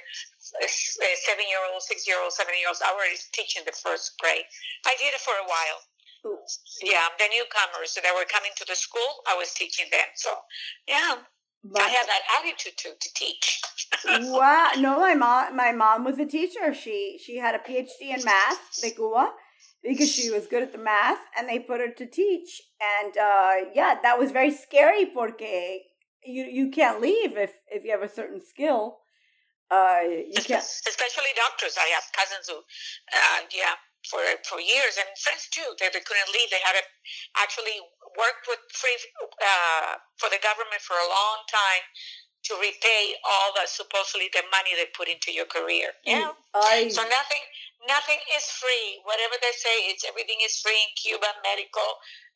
seven 1.29 1.45
year 1.49 1.61
olds, 1.73 1.87
six 1.87 2.07
year 2.09 2.19
olds, 2.23 2.37
seven 2.37 2.55
year 2.59 2.69
olds. 2.69 2.81
I 2.85 2.93
was 2.93 3.29
teaching 3.33 3.63
the 3.67 3.73
first 3.77 4.17
grade. 4.21 4.47
I 4.87 4.95
did 4.99 5.13
it 5.15 5.21
for 5.21 5.35
a 5.37 5.47
while. 5.47 5.79
Ooh. 6.25 6.39
Yeah, 6.83 7.09
the 7.19 7.29
newcomers 7.35 7.95
that 7.95 8.15
were 8.15 8.25
coming 8.31 8.53
to 8.57 8.65
the 8.69 8.77
school, 8.77 9.11
I 9.29 9.35
was 9.37 9.53
teaching 9.53 9.87
them. 9.91 10.07
So, 10.15 10.31
yeah, 10.87 11.19
I 11.19 11.25
But- 11.65 11.83
have 11.83 12.07
that 12.07 12.25
attitude 12.41 12.77
to, 12.79 12.89
to 12.99 13.09
teach. 13.15 13.61
wow 14.09 14.71
no 14.79 14.99
my 15.01 15.15
mom 15.15 15.55
my 15.55 15.71
mom 15.71 16.03
was 16.05 16.19
a 16.19 16.25
teacher 16.25 16.73
she 16.75 17.21
she 17.23 17.37
had 17.37 17.55
a 17.55 17.59
phd 17.59 18.01
in 18.01 18.25
math 18.25 18.81
de 18.81 18.91
because 19.83 20.11
she 20.11 20.31
was 20.31 20.47
good 20.47 20.63
at 20.63 20.73
the 20.73 20.79
math 20.79 21.19
and 21.37 21.49
they 21.49 21.59
put 21.59 21.79
her 21.81 21.91
to 21.91 22.07
teach 22.07 22.63
and 22.81 23.17
uh 23.19 23.55
yeah 23.75 23.97
that 24.03 24.19
was 24.19 24.31
very 24.33 24.51
scary 24.51 25.05
porque 25.07 25.83
you 26.25 26.45
you 26.45 26.71
can't 26.71 27.01
leave 27.01 27.37
if 27.37 27.53
if 27.71 27.85
you 27.85 27.91
have 27.91 28.03
a 28.03 28.09
certain 28.09 28.41
skill 28.41 28.99
uh 29.71 30.01
you 30.03 30.43
can't 30.43 30.65
especially 31.13 31.33
doctors. 31.37 31.75
I 31.77 31.89
have 31.97 32.07
cousins 32.13 32.47
who, 32.49 32.59
uh, 32.59 33.41
yeah, 33.53 33.77
for 34.09 34.23
for 34.47 34.61
years 34.61 34.95
and 34.99 35.09
friends 35.19 35.49
too. 35.51 35.67
They, 35.79 35.91
they 35.93 36.03
couldn't 36.03 36.31
leave. 36.33 36.49
They 36.51 36.63
had 36.63 36.79
to 36.79 36.85
actually 37.39 37.79
work 38.19 38.45
with 38.49 38.61
free 38.73 38.97
uh, 39.41 39.99
for 40.17 40.29
the 40.29 40.41
government 40.43 40.81
for 40.83 40.97
a 40.97 41.09
long 41.09 41.39
time 41.49 41.85
to 42.51 42.59
repay 42.59 43.15
all 43.23 43.55
the 43.55 43.71
supposedly 43.71 44.27
the 44.35 44.43
money 44.51 44.75
they 44.75 44.91
put 44.99 45.07
into 45.07 45.31
your 45.31 45.47
career. 45.47 45.95
Yeah. 46.03 46.35
I, 46.55 46.91
So 46.91 47.03
nothing 47.07 47.45
nothing 47.87 48.19
is 48.35 48.45
free. 48.59 48.99
Whatever 49.07 49.39
they 49.39 49.55
say, 49.55 49.91
it's 49.91 50.03
everything 50.05 50.39
is 50.43 50.59
free 50.59 50.79
in 50.79 50.91
Cuba. 50.99 51.29
Medical, 51.47 51.91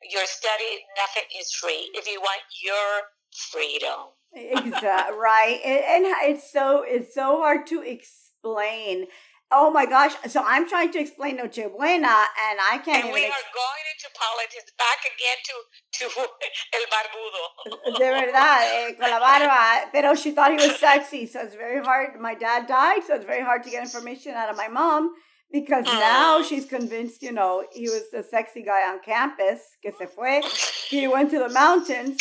your 0.06 0.26
study, 0.26 0.86
nothing 0.94 1.26
is 1.34 1.50
free. 1.52 1.90
If 1.94 2.06
you 2.06 2.22
want 2.22 2.42
your 2.62 3.10
freedom. 3.38 4.12
exactly 4.34 5.16
right 5.30 5.60
and, 5.64 6.06
and 6.06 6.14
it's 6.30 6.50
so 6.50 6.82
it's 6.86 7.14
so 7.14 7.38
hard 7.40 7.66
to 7.66 7.80
explain 7.82 9.06
oh 9.52 9.70
my 9.70 9.86
gosh 9.86 10.12
so 10.28 10.42
i'm 10.44 10.68
trying 10.68 10.90
to 10.92 10.98
explain 10.98 11.36
noche 11.36 11.64
buena 11.76 12.16
and 12.46 12.58
i 12.70 12.78
can't 12.84 13.04
And 13.04 13.14
we 13.14 13.24
ex- 13.24 13.34
are 13.34 13.48
going 13.54 13.86
into 13.94 14.08
politics 14.18 14.72
back 14.76 15.00
again 15.12 15.38
to 15.48 15.54
to 15.98 16.04
El 16.76 16.84
Barbudo. 16.92 17.98
De 17.98 18.10
verdad, 18.10 18.60
eh, 18.62 18.94
con 18.98 19.10
la 19.10 19.18
barba. 19.20 19.88
Pero 19.92 20.14
she 20.14 20.32
thought 20.32 20.50
he 20.50 20.56
was 20.56 20.76
sexy, 20.78 21.26
so 21.26 21.40
it's 21.40 21.54
very 21.54 21.82
hard. 21.82 22.20
My 22.20 22.34
dad 22.34 22.66
died, 22.66 23.02
so 23.06 23.14
it's 23.14 23.24
very 23.24 23.42
hard 23.42 23.62
to 23.64 23.70
get 23.70 23.82
information 23.82 24.32
out 24.32 24.50
of 24.50 24.56
my 24.56 24.68
mom 24.68 25.14
because 25.50 25.84
now 25.84 26.42
she's 26.42 26.66
convinced, 26.66 27.22
you 27.22 27.32
know, 27.32 27.64
he 27.72 27.88
was 27.88 28.10
the 28.12 28.22
sexy 28.22 28.62
guy 28.62 28.82
on 28.90 29.00
campus, 29.00 29.60
que 29.82 29.92
se 29.96 30.06
fue. 30.06 30.42
He 30.90 31.06
went 31.06 31.30
to 31.30 31.38
the 31.38 31.48
mountains, 31.48 32.18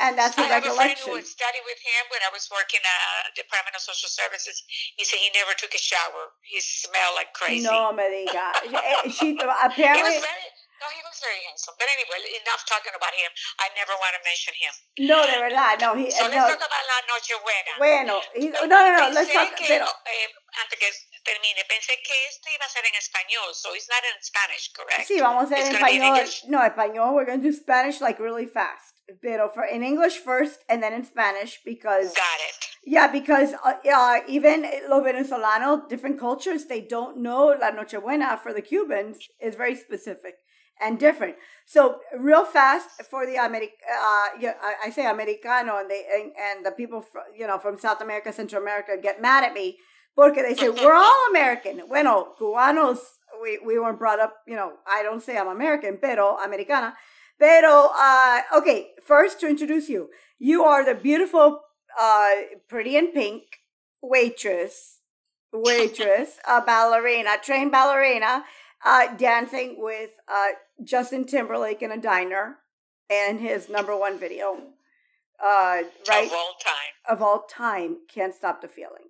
and 0.00 0.16
that's 0.18 0.38
I 0.38 0.46
her 0.46 0.54
have 0.54 0.64
a 0.64 0.70
friend 0.74 0.94
who 0.98 1.10
recollection. 1.10 1.12
would 1.12 1.26
study 1.26 1.60
with 1.66 1.78
him 1.82 2.02
when 2.10 2.22
I 2.22 2.30
was 2.32 2.48
working 2.50 2.80
at 2.82 3.34
Department 3.34 3.74
of 3.76 3.82
Social 3.82 4.08
Services. 4.08 4.62
He 4.96 5.04
said 5.04 5.18
he 5.18 5.30
never 5.34 5.54
took 5.58 5.74
a 5.74 5.82
shower. 5.82 6.34
He 6.46 6.60
smelled 6.60 7.14
like 7.18 7.32
crazy. 7.34 7.64
No 7.66 7.92
me 7.92 8.04
diga. 8.26 8.46
Eh, 8.68 9.10
She 9.10 9.34
apparently 9.38 10.22
no, 10.78 10.86
he 10.94 11.02
was 11.02 11.18
very 11.18 11.42
handsome. 11.42 11.74
But 11.74 11.90
anyway, 11.90 12.22
enough 12.38 12.62
talking 12.62 12.94
about 12.94 13.10
him. 13.10 13.26
I 13.58 13.66
never 13.74 13.98
want 13.98 14.14
to 14.14 14.22
mention 14.22 14.54
him. 14.54 14.70
no, 15.10 15.26
de 15.26 15.34
verdad, 15.42 15.74
no. 15.82 15.98
He 15.98 16.06
So 16.06 16.22
let's 16.30 16.38
no. 16.38 16.46
talk 16.54 16.62
about 16.62 16.84
La 16.86 16.98
Noche 17.10 17.34
Buena. 17.42 17.72
Bueno, 17.82 18.14
he, 18.38 18.46
no, 18.54 18.62
no, 18.62 18.90
no. 18.94 19.04
Let's 19.10 19.26
talk. 19.34 19.58
que, 19.58 19.66
Pero, 19.66 19.90
eh, 19.90 20.30
antes 20.62 20.78
que 20.78 20.86
termine, 21.26 21.66
pensé 21.66 21.98
que 21.98 22.14
esto 22.30 22.46
iba 22.54 22.64
a 22.64 22.68
ser 22.70 22.86
en 22.86 22.94
español, 22.94 23.50
so 23.58 23.74
it's 23.74 23.88
not 23.90 24.02
in 24.06 24.22
Spanish, 24.22 24.70
correct? 24.70 25.08
Sí, 25.10 25.18
vamos 25.18 25.50
a 25.50 25.54
hacer 25.56 25.66
en 25.66 25.72
gonna 25.72 25.84
be 25.86 25.96
in 25.96 26.02
español. 26.02 26.48
No, 26.48 26.62
español. 26.62 27.12
We're 27.14 27.26
going 27.26 27.42
to 27.42 27.50
do 27.50 27.52
Spanish 27.52 28.00
like 28.00 28.20
really 28.22 28.46
fast. 28.46 28.87
Pero 29.22 29.48
for 29.48 29.64
in 29.64 29.82
English 29.82 30.18
first 30.18 30.60
and 30.68 30.82
then 30.82 30.92
in 30.92 31.04
Spanish 31.04 31.60
because 31.64 32.14
Got 32.14 32.40
it. 32.48 32.68
yeah, 32.84 33.06
because 33.10 33.54
uh, 33.64 33.74
uh, 33.90 34.20
even 34.28 34.66
los 34.88 35.02
venezolanos, 35.02 35.88
different 35.88 36.18
cultures, 36.18 36.66
they 36.66 36.80
don't 36.80 37.16
know 37.18 37.54
La 37.60 37.70
Nochebuena 37.70 38.38
for 38.38 38.52
the 38.52 38.62
Cubans 38.62 39.18
is 39.40 39.54
very 39.54 39.74
specific 39.74 40.34
and 40.80 40.98
different. 40.98 41.36
So 41.66 42.00
real 42.18 42.44
fast 42.44 43.02
for 43.10 43.26
the 43.26 43.36
Americ, 43.36 43.70
uh, 43.90 44.28
yeah, 44.38 44.54
I, 44.84 44.90
say 44.90 45.06
Americano, 45.06 45.78
and 45.78 45.90
they 45.90 46.04
and, 46.12 46.32
and 46.38 46.66
the 46.66 46.72
people 46.72 47.00
from, 47.00 47.22
you 47.36 47.46
know 47.46 47.58
from 47.58 47.78
South 47.78 48.00
America, 48.00 48.32
Central 48.32 48.62
America 48.62 48.96
get 49.00 49.20
mad 49.20 49.44
at 49.44 49.54
me 49.54 49.78
porque 50.18 50.42
they 50.42 50.54
say 50.54 50.68
we're 50.68 50.94
all 50.94 51.26
American. 51.30 51.82
Bueno, 51.88 52.34
cubanos, 52.38 52.98
we, 53.40 53.58
we 53.64 53.78
weren't 53.78 53.98
brought 53.98 54.18
up, 54.18 54.34
you 54.46 54.56
know, 54.56 54.72
I 54.86 55.02
don't 55.02 55.22
say 55.22 55.38
I'm 55.38 55.48
American, 55.48 55.98
pero 56.00 56.36
americana. 56.44 56.94
Pero, 57.38 57.90
uh, 57.96 58.40
okay, 58.56 58.90
first 59.04 59.40
to 59.40 59.48
introduce 59.48 59.88
you, 59.88 60.10
you 60.38 60.64
are 60.64 60.84
the 60.84 60.94
beautiful, 60.94 61.60
uh, 61.98 62.30
pretty 62.68 62.96
in 62.96 63.12
pink 63.12 63.42
waitress, 64.02 65.00
waitress, 65.52 66.38
a 66.48 66.60
ballerina, 66.62 67.36
trained 67.42 67.72
ballerina, 67.72 68.44
uh, 68.84 69.14
dancing 69.16 69.76
with 69.78 70.10
uh, 70.28 70.48
Justin 70.82 71.24
Timberlake 71.26 71.82
in 71.82 71.90
a 71.92 72.00
diner 72.00 72.58
and 73.10 73.40
his 73.40 73.68
number 73.68 73.96
one 73.96 74.18
video, 74.18 74.58
uh, 75.42 75.82
right 76.08 76.26
Of 76.26 76.32
all 76.32 76.54
time. 76.62 76.92
of 77.08 77.22
all 77.22 77.42
time, 77.48 77.96
can't 78.12 78.34
stop 78.34 78.60
the 78.62 78.68
feeling. 78.68 79.08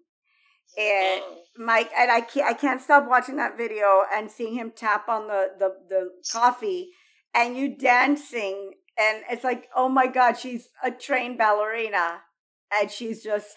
And. 0.78 1.22
Mike 1.60 1.90
and 1.98 2.08
I 2.08 2.20
can't 2.20 2.46
I 2.48 2.52
can't 2.52 2.80
stop 2.80 3.08
watching 3.08 3.34
that 3.36 3.56
video 3.58 4.04
and 4.14 4.30
seeing 4.30 4.54
him 4.54 4.70
tap 4.70 5.08
on 5.08 5.26
the 5.26 5.50
the, 5.58 5.74
the 5.88 6.10
coffee 6.30 6.90
and 7.38 7.56
you 7.56 7.76
dancing, 7.76 8.72
and 8.98 9.22
it's 9.30 9.44
like, 9.44 9.68
oh 9.74 9.88
my 9.88 10.08
god, 10.08 10.36
she's 10.36 10.68
a 10.82 10.90
trained 10.90 11.38
ballerina, 11.38 12.22
and 12.74 12.90
she's 12.90 13.22
just 13.22 13.56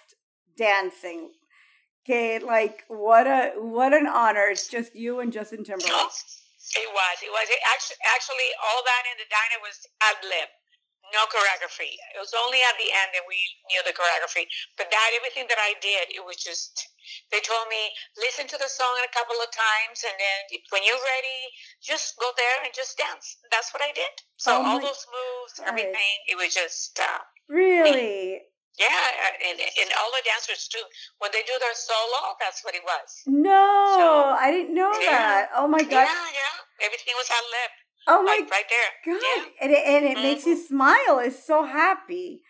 dancing. 0.56 1.32
Okay, 2.06 2.40
like 2.40 2.84
what 2.88 3.26
a 3.28 3.54
what 3.58 3.94
an 3.94 4.08
honor! 4.08 4.48
It's 4.52 4.68
just 4.68 4.96
you 4.96 5.20
and 5.20 5.34
Justin 5.34 5.64
Timberlake. 5.64 5.92
It 5.92 6.90
was. 6.94 7.18
It 7.20 7.32
was. 7.34 7.48
It 7.50 7.60
actually, 7.74 7.98
actually, 8.16 8.50
all 8.64 8.82
that 8.86 9.04
in 9.10 9.18
the 9.18 9.28
diner 9.30 9.60
was 9.62 9.88
ad 10.02 10.24
lib 10.24 10.50
no 11.12 11.28
choreography. 11.30 11.96
It 12.16 12.20
was 12.20 12.34
only 12.36 12.60
at 12.66 12.76
the 12.80 12.90
end 12.92 13.12
that 13.16 13.26
we 13.28 13.40
knew 13.72 13.82
the 13.84 13.96
choreography. 13.96 14.48
But 14.76 14.92
that 14.92 15.10
everything 15.16 15.48
that 15.52 15.60
I 15.60 15.76
did, 15.80 16.12
it 16.16 16.24
was 16.24 16.40
just 16.40 16.92
they 17.32 17.42
told 17.42 17.68
me 17.68 17.92
listen 18.18 18.48
to 18.48 18.58
the 18.58 18.70
song 18.70 18.94
a 19.02 19.12
couple 19.12 19.36
of 19.40 19.50
times, 19.52 20.04
and 20.06 20.16
then 20.16 20.40
when 20.72 20.84
you're 20.84 21.02
ready, 21.02 21.42
just 21.82 22.16
go 22.20 22.30
there 22.38 22.64
and 22.64 22.72
just 22.74 22.98
dance. 22.98 23.38
That's 23.52 23.74
what 23.74 23.82
I 23.84 23.92
did. 23.92 24.14
So 24.38 24.56
oh 24.56 24.64
all 24.64 24.80
those 24.80 25.06
moves, 25.10 25.60
everything, 25.66 26.16
it 26.30 26.38
was 26.38 26.54
just 26.54 27.00
uh, 27.00 27.22
really. 27.50 28.42
Yeah, 28.80 28.88
and, 29.52 29.60
and 29.60 29.90
all 30.00 30.10
the 30.16 30.24
dancers 30.24 30.72
too. 30.72 30.82
When 31.20 31.30
they 31.36 31.44
do 31.44 31.54
their 31.60 31.76
solo, 31.76 32.40
that's 32.40 32.64
what 32.64 32.74
it 32.74 32.82
was. 32.88 33.10
No, 33.28 33.68
so, 34.00 34.08
I 34.40 34.50
didn't 34.50 34.74
know 34.74 34.96
yeah, 35.04 35.44
that. 35.44 35.50
Oh 35.60 35.68
my 35.68 35.84
god. 35.84 36.08
Yeah, 36.08 36.26
yeah. 36.32 36.88
Everything 36.88 37.14
was 37.20 37.28
ad 37.30 37.44
lib. 37.52 37.72
Oh 38.08 38.24
my 38.24 38.42
like 38.42 38.50
right 38.50 38.70
there. 38.70 38.92
God. 39.06 39.22
Yeah. 39.22 39.44
And 39.62 39.72
it, 39.72 39.84
and 39.86 40.06
it 40.06 40.18
mm-hmm. 40.18 40.24
makes 40.24 40.46
you 40.46 40.56
mm-hmm. 40.56 40.74
smile. 40.74 41.20
It's 41.20 41.46
so 41.46 41.66
happy. 41.66 42.42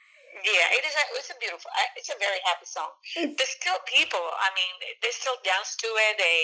Yeah, 0.41 0.73
it 0.73 0.81
is. 0.81 0.95
A, 0.97 1.03
it's 1.21 1.29
a 1.29 1.37
beautiful. 1.37 1.69
It's 1.93 2.09
a 2.09 2.17
very 2.17 2.41
happy 2.49 2.65
song. 2.65 2.89
It's, 3.13 3.37
There's 3.37 3.53
still 3.61 3.77
people. 3.85 4.21
I 4.41 4.49
mean, 4.57 4.73
they 5.03 5.13
still 5.13 5.37
dance 5.45 5.77
to 5.77 5.89
it. 6.09 6.13
They, 6.17 6.39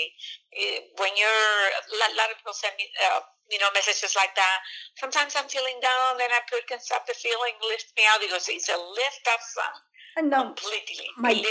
eh, 0.54 0.78
when 1.02 1.10
you're 1.18 1.50
a 1.74 2.14
lot 2.14 2.30
of 2.30 2.38
people 2.38 2.54
send 2.54 2.78
me, 2.78 2.86
uh, 3.10 3.26
you 3.50 3.58
know, 3.58 3.66
messages 3.74 4.14
like 4.14 4.38
that. 4.38 4.58
Sometimes 5.02 5.34
I'm 5.34 5.50
feeling 5.50 5.82
down, 5.82 6.20
then 6.20 6.30
I 6.30 6.46
put 6.46 6.70
"Can 6.70 6.78
Stop 6.78 7.10
the 7.10 7.16
Feeling," 7.18 7.58
lift 7.66 7.90
me 7.98 8.06
out 8.06 8.22
because 8.22 8.46
it's 8.46 8.70
a 8.70 8.78
lift 8.78 9.24
up 9.34 9.42
song. 9.42 9.76
No, 10.22 10.54
completely. 10.54 11.06
My, 11.16 11.34
te 11.34 11.44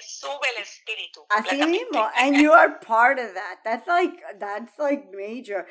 sube 0.00 0.40
el 0.56 0.62
espíritu. 0.62 1.26
Así 1.28 1.60
mismo, 1.64 2.10
and 2.16 2.36
you 2.36 2.52
are 2.52 2.78
part 2.78 3.18
of 3.18 3.34
that. 3.34 3.60
That's 3.64 3.86
like 3.86 4.20
that's 4.38 4.78
like 4.78 5.08
major. 5.12 5.66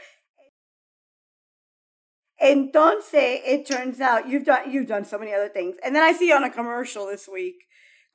Entonces, 2.41 3.41
it 3.46 3.65
turns 3.65 4.00
out 4.00 4.27
you've 4.29 4.46
done 4.46 4.72
you've 4.72 4.88
done 4.88 5.03
so 5.05 5.17
many 5.17 5.34
other 5.34 5.50
things, 5.50 5.75
and 5.84 5.96
then 5.96 6.03
I 6.03 6.13
see 6.13 6.31
on 6.31 6.43
a 6.43 6.50
commercial 6.50 7.05
this 7.08 7.27
week, 7.27 7.65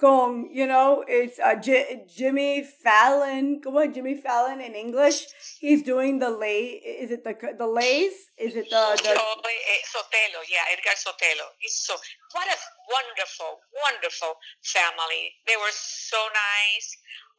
going, 0.00 0.50
you 0.52 0.66
know, 0.66 1.04
it's 1.07 1.38
uh, 1.38 1.54
J- 1.57 2.04
Jimmy 2.09 2.62
Fallon. 2.83 3.61
Come 3.62 3.76
on, 3.76 3.93
Jimmy 3.93 4.16
Fallon 4.16 4.61
in 4.61 4.75
English. 4.75 5.26
He's 5.61 5.83
doing 5.83 6.19
the 6.19 6.31
lay. 6.31 6.81
Is 7.02 7.11
it 7.11 7.23
the 7.25 7.35
the 7.57 7.66
lays? 7.66 8.12
Is 8.38 8.57
it 8.57 8.71
the 8.71 9.00
the? 9.02 9.11
Eh, 9.11 9.83
Sotelo, 9.93 10.40
yeah, 10.50 10.73
Edgar 10.73 10.97
Sotelo. 10.97 11.47
He's 11.59 11.76
so 11.76 11.95
what 12.35 12.50
a 12.50 12.59
wonderful, 12.91 13.62
wonderful 13.81 14.35
family. 14.67 15.33
They 15.47 15.57
were 15.57 15.73
so 15.73 16.19
nice. 16.35 16.88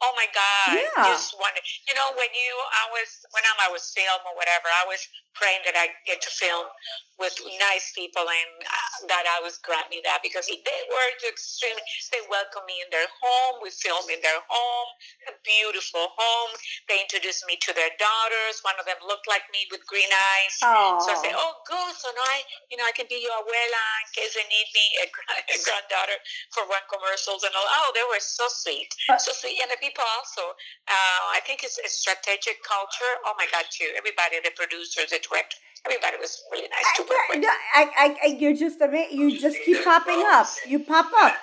Oh 0.04 0.12
my 0.20 0.28
God! 0.36 0.75
Yeah. 0.75 1.08
Just 1.16 1.32
wonder. 1.40 1.64
You 1.88 1.96
know, 1.96 2.12
when 2.20 2.28
you, 2.36 2.52
I 2.84 2.92
was 2.92 3.08
when 3.32 3.48
I 3.64 3.72
was 3.72 3.96
film 3.96 4.20
or 4.28 4.36
whatever, 4.36 4.68
I 4.68 4.84
was 4.84 5.00
praying 5.40 5.64
that 5.64 5.75
I 5.80 5.88
get 6.04 6.20
to 6.28 6.32
film 6.32 6.68
with 7.16 7.32
nice 7.64 7.96
people 7.96 8.28
and 8.28 8.52
uh, 8.68 9.08
that 9.08 9.24
I 9.24 9.40
was 9.40 9.56
grant 9.64 9.88
me 9.88 10.04
that 10.04 10.20
because 10.20 10.52
they 10.52 10.82
were 10.92 11.10
extremely. 11.24 11.80
They 12.12 12.20
welcomed 12.28 12.68
me 12.68 12.84
in 12.84 12.92
their 12.92 13.08
home. 13.24 13.64
We 13.64 13.72
filmed 13.72 14.12
in 14.12 14.20
their 14.20 14.44
home, 14.52 14.90
a 15.32 15.34
beautiful 15.48 16.12
home. 16.12 16.52
They 16.92 17.00
introduced 17.00 17.48
me 17.48 17.56
to 17.64 17.72
their 17.72 17.96
daughters. 17.96 18.60
One 18.68 18.75
of 18.75 18.84
them 18.84 19.00
looked 19.08 19.32
like 19.32 19.48
me 19.56 19.64
with 19.72 19.88
green 19.88 20.12
eyes. 20.12 20.56
Aww. 20.60 21.00
So 21.08 21.16
I 21.16 21.18
said, 21.24 21.36
"Oh, 21.40 21.56
good. 21.64 21.96
So 21.96 22.12
now 22.12 22.28
I, 22.36 22.44
you 22.68 22.75
know, 22.75 22.84
I 22.84 22.92
can 22.92 23.08
be 23.08 23.24
your 23.24 23.32
abuela 23.40 23.84
in 24.04 24.08
case 24.12 24.36
they 24.36 24.44
need 24.52 24.68
me, 24.75 24.85
a, 25.04 25.08
a 25.08 25.58
granddaughter 25.65 26.18
for 26.51 26.65
one 26.68 26.84
commercials 26.92 27.44
and 27.44 27.54
all. 27.54 27.68
Oh, 27.68 27.89
they 27.94 28.06
were 28.10 28.22
so 28.22 28.46
sweet, 28.50 28.89
uh, 29.10 29.18
so 29.18 29.32
sweet. 29.34 29.58
And 29.62 29.70
the 29.70 29.80
people 29.80 30.04
also, 30.18 30.56
uh, 30.88 31.22
I 31.36 31.42
think 31.46 31.63
it's 31.63 31.77
a 31.80 31.89
strategic 31.89 32.62
culture. 32.63 33.13
Oh 33.25 33.34
my 33.38 33.48
God, 33.51 33.65
too. 33.72 33.89
Everybody, 33.98 34.42
the 34.44 34.54
producers, 34.56 35.12
the 35.12 35.22
director, 35.22 35.58
everybody 35.86 36.18
was 36.20 36.44
really 36.51 36.70
nice 36.70 36.89
to 36.98 37.04
work 37.06 37.25
with. 37.29 37.46
I, 37.46 37.83
I, 37.96 38.05
I, 38.24 38.27
you're 38.38 38.57
just 38.57 38.81
amazing. 38.81 39.18
You 39.18 39.38
just 39.40 39.57
keep 39.64 39.83
popping 39.83 40.22
up. 40.33 40.48
You 40.68 40.79
pop 40.81 41.09
up. 41.22 41.38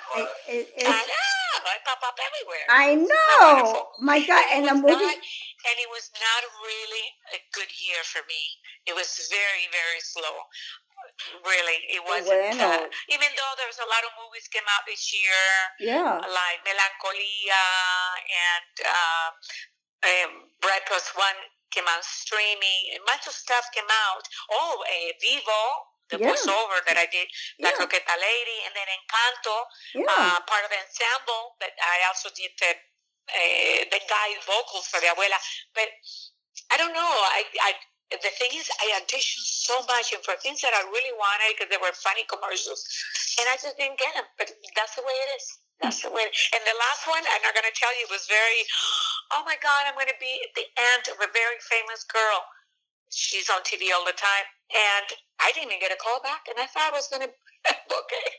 It, 0.49 0.69
it, 0.77 0.87
I 0.87 1.03
know. 1.03 1.33
I 1.62 1.79
pop 1.87 2.03
up 2.03 2.19
everywhere. 2.19 2.64
I 2.69 2.88
know. 2.99 3.87
My 4.01 4.19
God, 4.27 4.45
and, 4.53 4.66
and 4.66 4.79
the 4.79 4.83
movie. 4.83 5.05
Not, 5.05 5.21
and 5.62 5.77
it 5.79 5.90
was 5.95 6.11
not 6.19 6.43
really 6.59 7.07
a 7.35 7.40
good 7.55 7.71
year 7.79 8.03
for 8.03 8.27
me. 8.27 8.43
It 8.87 8.95
was 8.99 9.07
very, 9.31 9.71
very 9.71 10.03
slow 10.03 10.43
really 11.46 11.79
it 11.92 12.03
wasn't 12.03 12.35
bueno. 12.35 12.66
uh, 12.66 12.87
even 13.11 13.31
though 13.38 13.55
there 13.59 13.70
was 13.70 13.79
a 13.79 13.88
lot 13.88 14.03
of 14.03 14.12
movies 14.18 14.48
came 14.51 14.66
out 14.66 14.83
this 14.88 15.12
year 15.14 15.44
yeah 15.79 16.18
like 16.18 16.59
melancholia 16.66 17.64
and 18.27 18.75
uh, 18.85 19.29
um, 20.03 20.51
Bride 20.59 20.83
Plus 20.90 21.07
One 21.14 21.38
came 21.70 21.87
out 21.87 22.03
streaming 22.03 22.98
a 22.98 23.03
bunch 23.07 23.25
of 23.31 23.35
stuff 23.35 23.70
came 23.70 23.88
out 24.11 24.25
oh 24.51 24.83
uh, 24.83 25.11
vivo 25.22 25.62
the 26.12 26.20
yeah. 26.20 26.29
voiceover 26.29 26.77
that 26.85 27.01
I 27.01 27.09
did, 27.09 27.25
La 27.57 27.72
yeah. 27.72 27.81
Croqueta 27.81 28.16
Lady, 28.20 28.59
and 28.68 28.72
then 28.77 28.85
Encanto, 28.85 29.57
yeah. 29.96 30.05
uh, 30.12 30.38
part 30.44 30.61
of 30.61 30.68
the 30.68 30.77
ensemble, 30.77 31.57
but 31.57 31.72
I 31.81 32.05
also 32.05 32.29
did 32.37 32.53
the 32.61 32.77
uh, 33.33 33.81
the 33.88 34.01
guide 34.05 34.40
vocals 34.44 34.92
for 34.92 35.01
the 35.01 35.09
abuela. 35.09 35.40
But 35.72 35.88
I 36.68 36.77
don't 36.77 36.92
know, 36.92 37.12
I, 37.33 37.48
I 37.64 37.72
the 38.20 38.33
thing 38.37 38.53
is, 38.53 38.68
I 38.83 39.01
auditioned 39.01 39.46
so 39.46 39.81
much 39.88 40.12
and 40.12 40.20
for 40.20 40.37
things 40.42 40.61
that 40.61 40.77
I 40.77 40.85
really 40.92 41.14
wanted 41.16 41.57
because 41.57 41.72
they 41.72 41.81
were 41.81 41.94
funny 41.96 42.29
commercials, 42.29 42.85
and 43.40 43.48
I 43.48 43.57
just 43.57 43.79
didn't 43.81 43.96
get 43.96 44.12
them. 44.12 44.29
But 44.37 44.53
that's 44.77 44.94
the 44.98 45.05
way 45.07 45.16
it 45.29 45.31
is. 45.40 45.46
That's 45.81 46.05
the 46.05 46.12
way. 46.12 46.29
And 46.29 46.62
the 46.62 46.77
last 46.79 47.09
one, 47.09 47.25
I'm 47.25 47.42
not 47.42 47.57
going 47.57 47.66
to 47.66 47.75
tell 47.75 47.92
you, 47.96 48.05
was 48.12 48.29
very. 48.29 48.62
Oh 49.33 49.42
my 49.48 49.57
God! 49.64 49.88
I'm 49.88 49.96
going 49.96 50.12
to 50.12 50.20
be 50.20 50.35
the 50.59 50.68
aunt 50.92 51.09
of 51.09 51.16
a 51.25 51.31
very 51.33 51.59
famous 51.64 52.05
girl. 52.05 52.44
She's 53.09 53.48
on 53.48 53.64
TV 53.64 53.92
all 53.92 54.05
the 54.05 54.16
time, 54.16 54.46
and 54.72 55.07
I 55.40 55.53
didn't 55.57 55.72
even 55.72 55.81
get 55.81 55.92
a 55.92 56.01
call 56.01 56.20
back. 56.20 56.48
And 56.53 56.61
I 56.61 56.68
thought 56.68 56.92
I 56.92 56.96
was 56.96 57.09
going 57.09 57.25
to 57.29 57.33
it. 57.33 58.33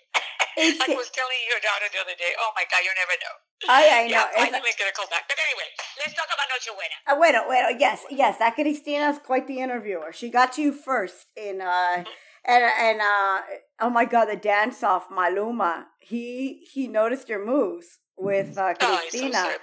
I 0.57 0.93
was 0.93 1.09
telling 1.09 1.41
your 1.49 1.59
daughter 1.61 1.87
the 1.91 1.99
other 2.01 2.17
day. 2.17 2.33
Oh 2.39 2.51
my 2.55 2.63
God! 2.69 2.81
You 2.83 2.91
never 2.93 3.15
know. 3.17 3.35
I, 3.69 4.03
I 4.03 4.07
know. 4.11 4.13
Yeah, 4.13 4.41
I 4.41 4.49
didn't 4.49 4.77
get 4.77 4.89
a 4.89 4.93
call 4.93 5.07
back. 5.09 5.25
But 5.27 5.37
anyway, 5.39 5.69
let's 5.99 6.13
talk 6.13 6.27
about 6.27 6.47
Nochebuena. 6.51 6.97
Uh, 7.07 7.15
bueno, 7.17 7.45
bueno, 7.45 7.69
yes, 7.77 8.03
yes. 8.09 8.37
That 8.37 8.55
Cristina's 8.55 9.19
quite 9.19 9.47
the 9.47 9.59
interviewer. 9.59 10.11
She 10.11 10.29
got 10.29 10.53
to 10.53 10.61
you 10.61 10.73
first 10.73 11.27
in 11.35 11.61
uh 11.61 11.65
mm-hmm. 11.65 12.09
and 12.45 12.63
and 12.79 13.01
uh 13.01 13.41
oh 13.81 13.89
my 13.89 14.05
god, 14.05 14.25
the 14.25 14.35
dance 14.35 14.83
off 14.83 15.09
Maluma. 15.09 15.85
He 15.99 16.65
he 16.71 16.87
noticed 16.87 17.29
your 17.29 17.45
moves 17.45 17.99
with 18.17 18.57
uh 18.57 18.73
Cristina. 18.75 19.57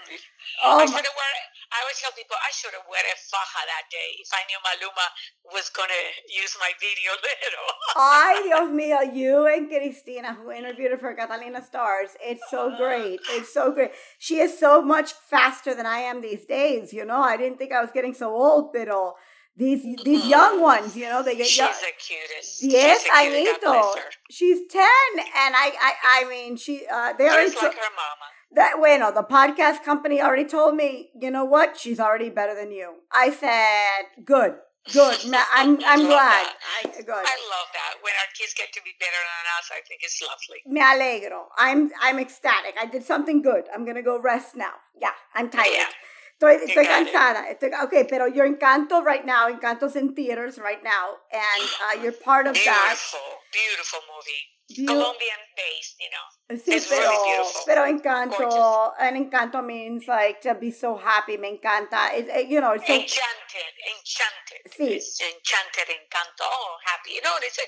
Oh, 0.64 0.78
oh 0.78 0.78
I 0.78 0.86
should 0.86 0.94
have 0.94 1.04
worn 1.04 1.36
I 1.72 1.82
always 1.82 1.98
tell 2.02 2.10
people 2.18 2.34
I 2.42 2.50
should 2.50 2.74
have 2.74 2.82
worn 2.86 3.06
a 3.06 3.14
faja 3.14 3.62
that 3.66 3.86
day 3.90 4.18
if 4.18 4.30
I 4.34 4.42
knew 4.50 4.58
Maluma 4.66 5.06
was 5.54 5.70
going 5.70 5.88
to 5.88 6.04
use 6.26 6.56
my 6.58 6.70
video 6.82 7.12
little. 7.28 7.68
Ay, 7.96 8.42
Dios 8.42 8.68
mío, 8.74 8.98
you 9.14 9.46
and 9.46 9.68
Cristina, 9.70 10.34
who 10.34 10.50
interviewed 10.50 10.90
her 10.90 10.98
for 10.98 11.14
Catalina 11.14 11.62
Stars, 11.64 12.10
it's 12.20 12.42
so 12.50 12.74
great. 12.76 13.20
It's 13.30 13.54
so 13.54 13.70
great. 13.72 13.92
She 14.18 14.38
is 14.40 14.58
so 14.58 14.82
much 14.82 15.12
faster 15.12 15.74
than 15.74 15.86
I 15.86 15.98
am 15.98 16.20
these 16.22 16.44
days. 16.44 16.92
You 16.92 17.04
know, 17.04 17.22
I 17.22 17.36
didn't 17.36 17.58
think 17.58 17.72
I 17.72 17.80
was 17.80 17.90
getting 17.94 18.14
so 18.14 18.34
old, 18.34 18.72
pero 18.72 19.14
these 19.56 19.82
these 20.04 20.26
young 20.26 20.60
ones, 20.60 20.96
you 20.96 21.06
know, 21.06 21.22
they 21.22 21.36
get 21.36 21.46
She's 21.46 21.58
young. 21.58 21.70
the 21.70 21.92
cutest. 21.98 22.62
Yes, 22.62 23.04
I 23.12 23.58
know. 23.62 23.94
She's 24.30 24.66
ten, 24.70 25.10
and 25.18 25.54
I, 25.54 25.70
I, 25.78 25.92
I 26.24 26.28
mean, 26.28 26.56
she. 26.56 26.86
Uh, 26.90 27.12
they 27.18 27.28
are 27.28 27.44
like 27.46 27.54
her 27.54 27.92
mama. 27.94 28.26
That 28.52 28.80
way 28.80 28.98
no 28.98 29.12
the 29.12 29.22
podcast 29.22 29.84
company 29.84 30.20
already 30.20 30.44
told 30.44 30.74
me, 30.74 31.10
you 31.14 31.30
know 31.30 31.44
what? 31.44 31.78
She's 31.78 32.00
already 32.00 32.30
better 32.30 32.54
than 32.54 32.72
you. 32.72 32.94
I 33.12 33.30
said, 33.30 34.24
good, 34.24 34.56
good. 34.92 35.18
I'm 35.52 35.78
I'm 35.84 36.06
glad. 36.06 36.46
I, 36.48 36.82
good. 36.84 37.08
I 37.08 37.38
love 37.54 37.68
that. 37.72 37.94
When 38.02 38.12
our 38.20 38.30
kids 38.36 38.54
get 38.56 38.72
to 38.72 38.80
be 38.84 38.90
better 38.98 39.22
than 39.30 39.44
us, 39.58 39.70
I 39.72 39.80
think 39.86 40.00
it's 40.02 40.20
lovely. 40.22 40.58
Me 40.66 40.80
alegro. 40.80 41.44
I'm 41.58 41.90
I'm 42.02 42.18
ecstatic. 42.18 42.74
I 42.80 42.86
did 42.86 43.04
something 43.04 43.42
good. 43.42 43.64
I'm 43.74 43.84
gonna 43.84 44.02
go 44.02 44.20
rest 44.20 44.56
now. 44.56 44.74
Yeah, 45.00 45.14
I'm 45.34 45.50
tired. 45.50 45.72
Yeah. 45.72 45.86
Estoy, 46.40 46.56
estoy 46.64 46.86
cansada. 46.86 47.50
Estoy, 47.50 47.70
okay, 47.84 48.04
pero 48.08 48.24
your 48.24 48.48
Encanto 48.48 49.04
right 49.04 49.26
now, 49.26 49.50
Encanto's 49.50 49.94
in 49.94 50.14
theaters 50.14 50.58
right 50.58 50.82
now, 50.82 51.16
and 51.30 51.68
uh, 51.84 52.02
you're 52.02 52.12
part 52.12 52.46
of 52.46 52.54
beautiful, 52.54 52.72
that. 52.72 52.96
Beautiful, 52.96 53.20
beautiful 53.52 54.00
movie. 54.08 54.59
Colombian 54.74 55.42
based, 55.56 55.96
you 56.00 56.10
know. 56.10 56.56
Sí, 56.58 56.72
it's 56.74 56.88
pero, 56.88 57.00
really 57.00 57.18
beautiful. 57.24 57.62
Pero 57.66 57.84
Encanto, 57.86 58.92
and 59.00 59.16
Encanto 59.16 59.64
means 59.64 60.06
like 60.08 60.40
to 60.40 60.54
be 60.54 60.70
so 60.70 60.96
happy. 60.96 61.36
Me 61.36 61.58
encanta. 61.58 62.12
It, 62.14 62.28
it, 62.28 62.48
you 62.48 62.60
know, 62.60 62.72
it's 62.72 62.86
so, 62.86 62.94
enchanted, 62.94 63.72
enchanted. 63.86 64.72
Sí. 64.72 64.96
It's 64.96 65.20
enchanted, 65.20 65.94
Encanto. 65.94 66.42
Oh, 66.42 66.76
happy. 66.86 67.14
You 67.14 67.22
know, 67.22 67.34
it's 67.42 67.58
a, 67.58 67.66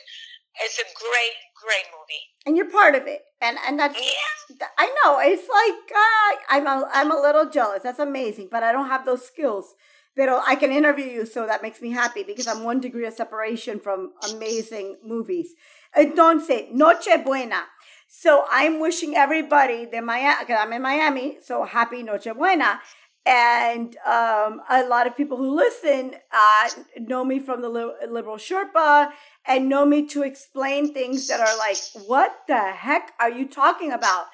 it's 0.65 0.79
a 0.79 0.87
great, 0.95 1.37
great 1.63 1.87
movie. 1.91 2.25
And 2.47 2.57
you're 2.57 2.71
part 2.71 2.95
of 2.95 3.07
it, 3.07 3.23
and 3.41 3.57
and 3.67 3.79
that's 3.79 3.99
yeah. 3.99 4.67
I 4.79 4.87
know. 5.05 5.19
It's 5.21 5.49
like 5.49 5.93
uh, 5.95 6.37
I'm 6.51 6.67
a 6.67 6.89
I'm 6.93 7.11
a 7.11 7.21
little 7.21 7.49
jealous. 7.51 7.83
That's 7.83 7.99
amazing, 8.01 8.49
but 8.51 8.63
I 8.63 8.73
don't 8.73 8.89
have 8.89 9.05
those 9.05 9.25
skills 9.25 9.75
Pero 10.15 10.43
I 10.47 10.57
can 10.57 10.71
interview 10.73 11.07
you, 11.07 11.27
so 11.27 11.47
that 11.47 11.63
makes 11.63 11.81
me 11.81 11.91
happy 11.91 12.23
because 12.23 12.47
I'm 12.47 12.65
one 12.65 12.81
degree 12.81 13.07
of 13.07 13.15
separation 13.15 13.81
from 13.81 14.13
amazing 14.31 14.99
movies. 15.03 15.55
Entonces, 15.97 16.73
Nochebuena. 16.73 17.65
So 18.09 18.45
I'm 18.51 18.79
wishing 18.81 19.17
everybody 19.17 19.87
Miami, 20.05 20.37
because 20.41 20.59
I'm 20.61 20.73
in 20.73 20.83
Miami, 20.83 21.39
so 21.43 21.65
happy 21.65 22.03
Nochebuena. 22.03 22.79
And 23.25 23.97
um, 24.05 24.63
a 24.69 24.85
lot 24.85 25.07
of 25.07 25.17
people 25.17 25.37
who 25.37 25.55
listen 25.55 26.15
uh, 26.33 26.69
know 26.99 27.25
me 27.25 27.39
from 27.39 27.63
the 27.63 27.69
Liberal 27.69 28.37
Sherpa 28.37 29.13
and 29.47 29.69
know 29.69 29.85
me 29.85 30.07
to 30.09 30.23
explain 30.23 30.93
things 30.93 31.29
that 31.29 31.41
are 31.41 31.57
like, 31.57 31.79
what 32.07 32.41
the 32.49 32.59
heck 32.59 33.13
are 33.21 33.31
you 33.31 33.47
talking 33.47 33.93
about? 33.93 34.27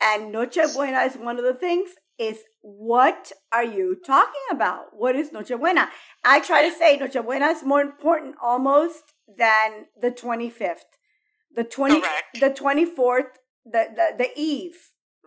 And 0.00 0.34
Nochebuena 0.34 1.06
is 1.06 1.16
one 1.16 1.38
of 1.38 1.44
the 1.44 1.54
things 1.54 1.90
is 2.18 2.44
what 2.60 3.32
are 3.52 3.64
you 3.64 3.96
talking 4.06 4.42
about? 4.50 4.86
What 4.92 5.16
is 5.16 5.30
Nochebuena? 5.30 5.88
I 6.24 6.40
try 6.40 6.68
to 6.68 6.74
say 6.74 6.98
Nochebuena 6.98 7.52
is 7.52 7.62
more 7.62 7.80
important 7.80 8.36
almost 8.42 9.14
than 9.38 9.86
the 10.00 10.10
25th. 10.10 10.98
The 11.54 11.64
20 11.64 12.00
Correct. 12.00 12.40
the 12.40 12.50
24th, 12.50 13.32
the, 13.64 13.88
the 13.94 14.14
the 14.18 14.30
eve, 14.36 14.76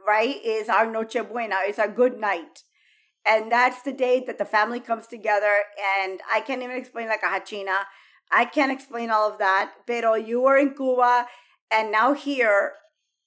right, 0.07 0.37
is 0.43 0.69
our 0.69 0.85
Nochebuena, 0.85 1.57
it's 1.67 1.79
our 1.79 1.89
good 1.89 2.19
night. 2.19 2.63
And 3.25 3.51
that's 3.51 3.81
the 3.83 3.93
day 3.93 4.23
that 4.27 4.37
the 4.37 4.45
family 4.45 4.79
comes 4.79 5.07
together. 5.07 5.63
And 6.03 6.19
I 6.31 6.41
can't 6.41 6.61
even 6.61 6.75
explain 6.75 7.07
like 7.07 7.23
a 7.23 7.27
hachina. 7.27 7.83
I 8.31 8.45
can't 8.45 8.71
explain 8.71 9.09
all 9.11 9.31
of 9.31 9.37
that. 9.37 9.71
Pero 9.87 10.15
you 10.15 10.41
were 10.41 10.57
in 10.57 10.73
Cuba 10.75 11.27
and 11.71 11.91
now 11.91 12.13
here 12.13 12.73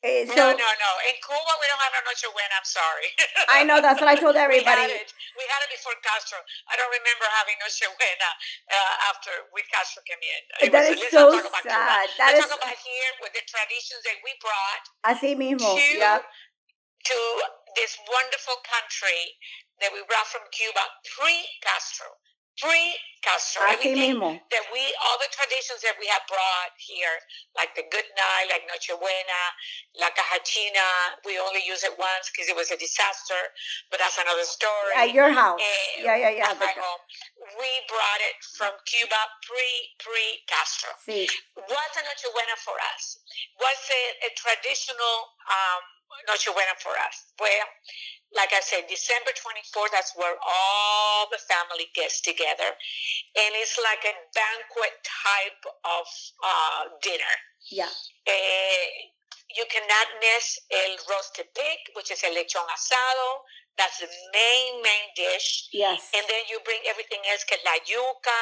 so, 0.05 0.37
no, 0.37 0.47
no, 0.53 0.69
no. 0.77 0.91
In 1.09 1.17
Cuba, 1.25 1.53
we 1.59 1.67
don't 1.67 1.83
have 1.83 1.97
a 1.97 2.03
Noche 2.05 2.29
Buena. 2.31 2.55
I'm 2.57 2.69
sorry. 2.69 3.09
I 3.49 3.65
know. 3.65 3.81
That's 3.81 3.99
what 3.99 4.13
I 4.13 4.15
told 4.15 4.37
everybody. 4.37 4.87
we, 4.87 4.93
had 4.93 5.03
it. 5.03 5.11
we 5.35 5.45
had 5.49 5.61
it 5.65 5.71
before 5.73 5.97
Castro. 6.05 6.39
I 6.69 6.77
don't 6.77 6.93
remember 6.93 7.27
having 7.41 7.57
Noche 7.59 7.89
Buena 7.91 8.31
uh, 8.71 9.11
after 9.11 9.33
with 9.57 9.67
Castro 9.73 10.05
came 10.05 10.21
in. 10.21 10.43
It 10.69 10.71
that 10.71 10.93
was, 10.93 11.01
is 11.01 11.11
so 11.11 11.33
sad. 11.65 12.07
That 12.21 12.37
is, 12.37 12.45
talk 12.45 12.55
about 12.55 12.77
here 12.77 13.11
with 13.25 13.33
the 13.33 13.45
traditions 13.49 14.05
that 14.05 14.21
we 14.21 14.37
brought. 14.39 14.85
Así 15.09 15.33
mismo. 15.35 15.75
To, 15.75 15.87
yep. 15.97 16.23
to 16.23 17.19
this 17.75 17.97
wonderful 18.07 18.61
country 18.69 19.37
that 19.81 19.91
we 19.93 20.05
brought 20.07 20.29
from 20.29 20.45
Cuba 20.53 20.85
pre 21.09 21.35
Castro. 21.65 22.15
Así 22.57 23.93
mismo. 23.97 24.39
That 24.51 24.65
we, 24.73 24.81
all 25.03 25.19
the 25.19 25.29
traditions 25.35 25.83
that 25.83 25.99
we 25.99 26.07
have 26.07 26.23
brought 26.31 26.73
here, 26.79 27.11
like 27.59 27.75
the 27.75 27.83
good 27.91 28.07
night, 28.15 28.47
like 28.49 28.63
Nochebuena, 28.71 29.43
La 29.99 30.09
Caja 30.15 30.39
China, 30.47 31.19
we 31.27 31.39
only 31.39 31.61
use 31.67 31.83
it 31.83 31.93
once 31.99 32.31
because 32.31 32.47
it 32.49 32.55
was 32.55 32.71
a 32.71 32.79
disaster, 32.79 33.41
but 33.91 33.99
that's 33.99 34.17
another 34.23 34.47
story. 34.47 34.95
At 34.95 35.11
your 35.13 35.33
house. 35.35 35.59
Uh, 35.59 36.07
yeah, 36.07 36.17
yeah, 36.17 36.31
yeah. 36.31 36.55
At 36.55 36.61
my 36.61 36.71
home. 36.71 37.03
We 37.59 37.71
brought 37.91 38.23
it 38.31 38.39
from 38.55 38.73
Cuba 38.87 39.21
pre 39.43 39.71
pre 39.99 40.27
Castro. 40.47 40.95
Sí. 41.03 41.27
What's 41.57 41.97
a 41.99 42.03
Nochebuena 42.07 42.57
for 42.63 42.79
us? 42.95 43.19
What's 43.59 43.91
a, 43.91 44.03
a 44.23 44.31
traditional 44.39 45.17
um, 45.51 45.83
Nochebuena 46.31 46.79
for 46.79 46.95
us? 46.95 47.35
Well, 47.43 47.67
like 48.35 48.51
I 48.51 48.61
said, 48.61 48.91
December 48.91 49.31
24th, 49.31 49.93
that's 49.93 50.13
where 50.17 50.35
all 50.43 51.31
the 51.31 51.39
family 51.39 51.87
gets 51.95 52.21
together. 52.21 52.75
And 53.39 53.51
it's 53.63 53.79
like 53.79 54.03
a 54.03 54.15
banquet 54.35 54.95
type 55.07 55.63
of 55.87 56.07
uh, 56.43 56.83
dinner. 57.03 57.35
Yeah. 57.71 57.93
Uh, 58.27 58.87
you 59.55 59.65
cannot 59.71 60.07
miss 60.19 60.59
el 60.75 60.99
roasted 61.07 61.47
pig, 61.55 61.79
which 61.95 62.11
is 62.11 62.23
el 62.25 62.35
lechón 62.35 62.67
asado. 62.67 63.47
That's 63.79 64.01
the 64.01 64.09
main, 64.33 64.83
main 64.83 65.07
dish. 65.15 65.69
Yes. 65.73 66.11
And 66.17 66.25
then 66.27 66.45
you 66.49 66.59
bring 66.65 66.81
everything 66.89 67.21
else, 67.31 67.45
que 67.45 67.57
la 67.65 67.77
yuca, 67.85 68.41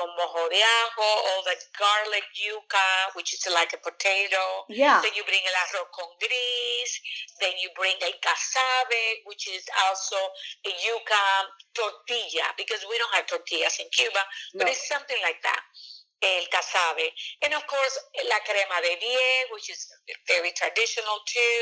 con 0.00 0.08
mojo 0.16 0.48
de 0.48 0.56
ajo, 0.56 1.04
all 1.04 1.44
the 1.44 1.56
garlic 1.76 2.24
yuca, 2.32 3.12
which 3.12 3.34
is 3.36 3.44
like 3.52 3.76
a 3.76 3.80
potato. 3.84 4.64
Yeah. 4.72 5.04
Then 5.04 5.12
you 5.12 5.24
bring 5.28 5.44
el 5.44 5.56
arroz 5.60 5.92
congrí. 5.92 6.40
Then 7.40 7.52
you 7.60 7.68
bring 7.76 7.96
el 8.00 8.16
casabe, 8.24 9.20
which 9.28 9.48
is 9.48 9.68
also 9.84 10.16
a 10.64 10.72
yuca 10.72 11.22
tortilla, 11.76 12.48
because 12.56 12.80
we 12.88 12.96
don't 12.96 13.12
have 13.12 13.26
tortillas 13.26 13.76
in 13.78 13.88
Cuba, 13.92 14.24
but 14.54 14.68
it's 14.68 14.88
something 14.88 15.20
like 15.22 15.42
that 15.42 15.60
el 16.20 16.48
casabe. 16.48 17.12
And 17.42 17.54
of 17.54 17.64
course, 17.66 17.96
la 18.28 18.40
crema 18.44 18.80
de 18.82 18.96
vie, 18.96 19.46
which 19.52 19.70
is 19.70 19.88
very 20.26 20.52
traditional 20.52 21.18
too. 21.26 21.60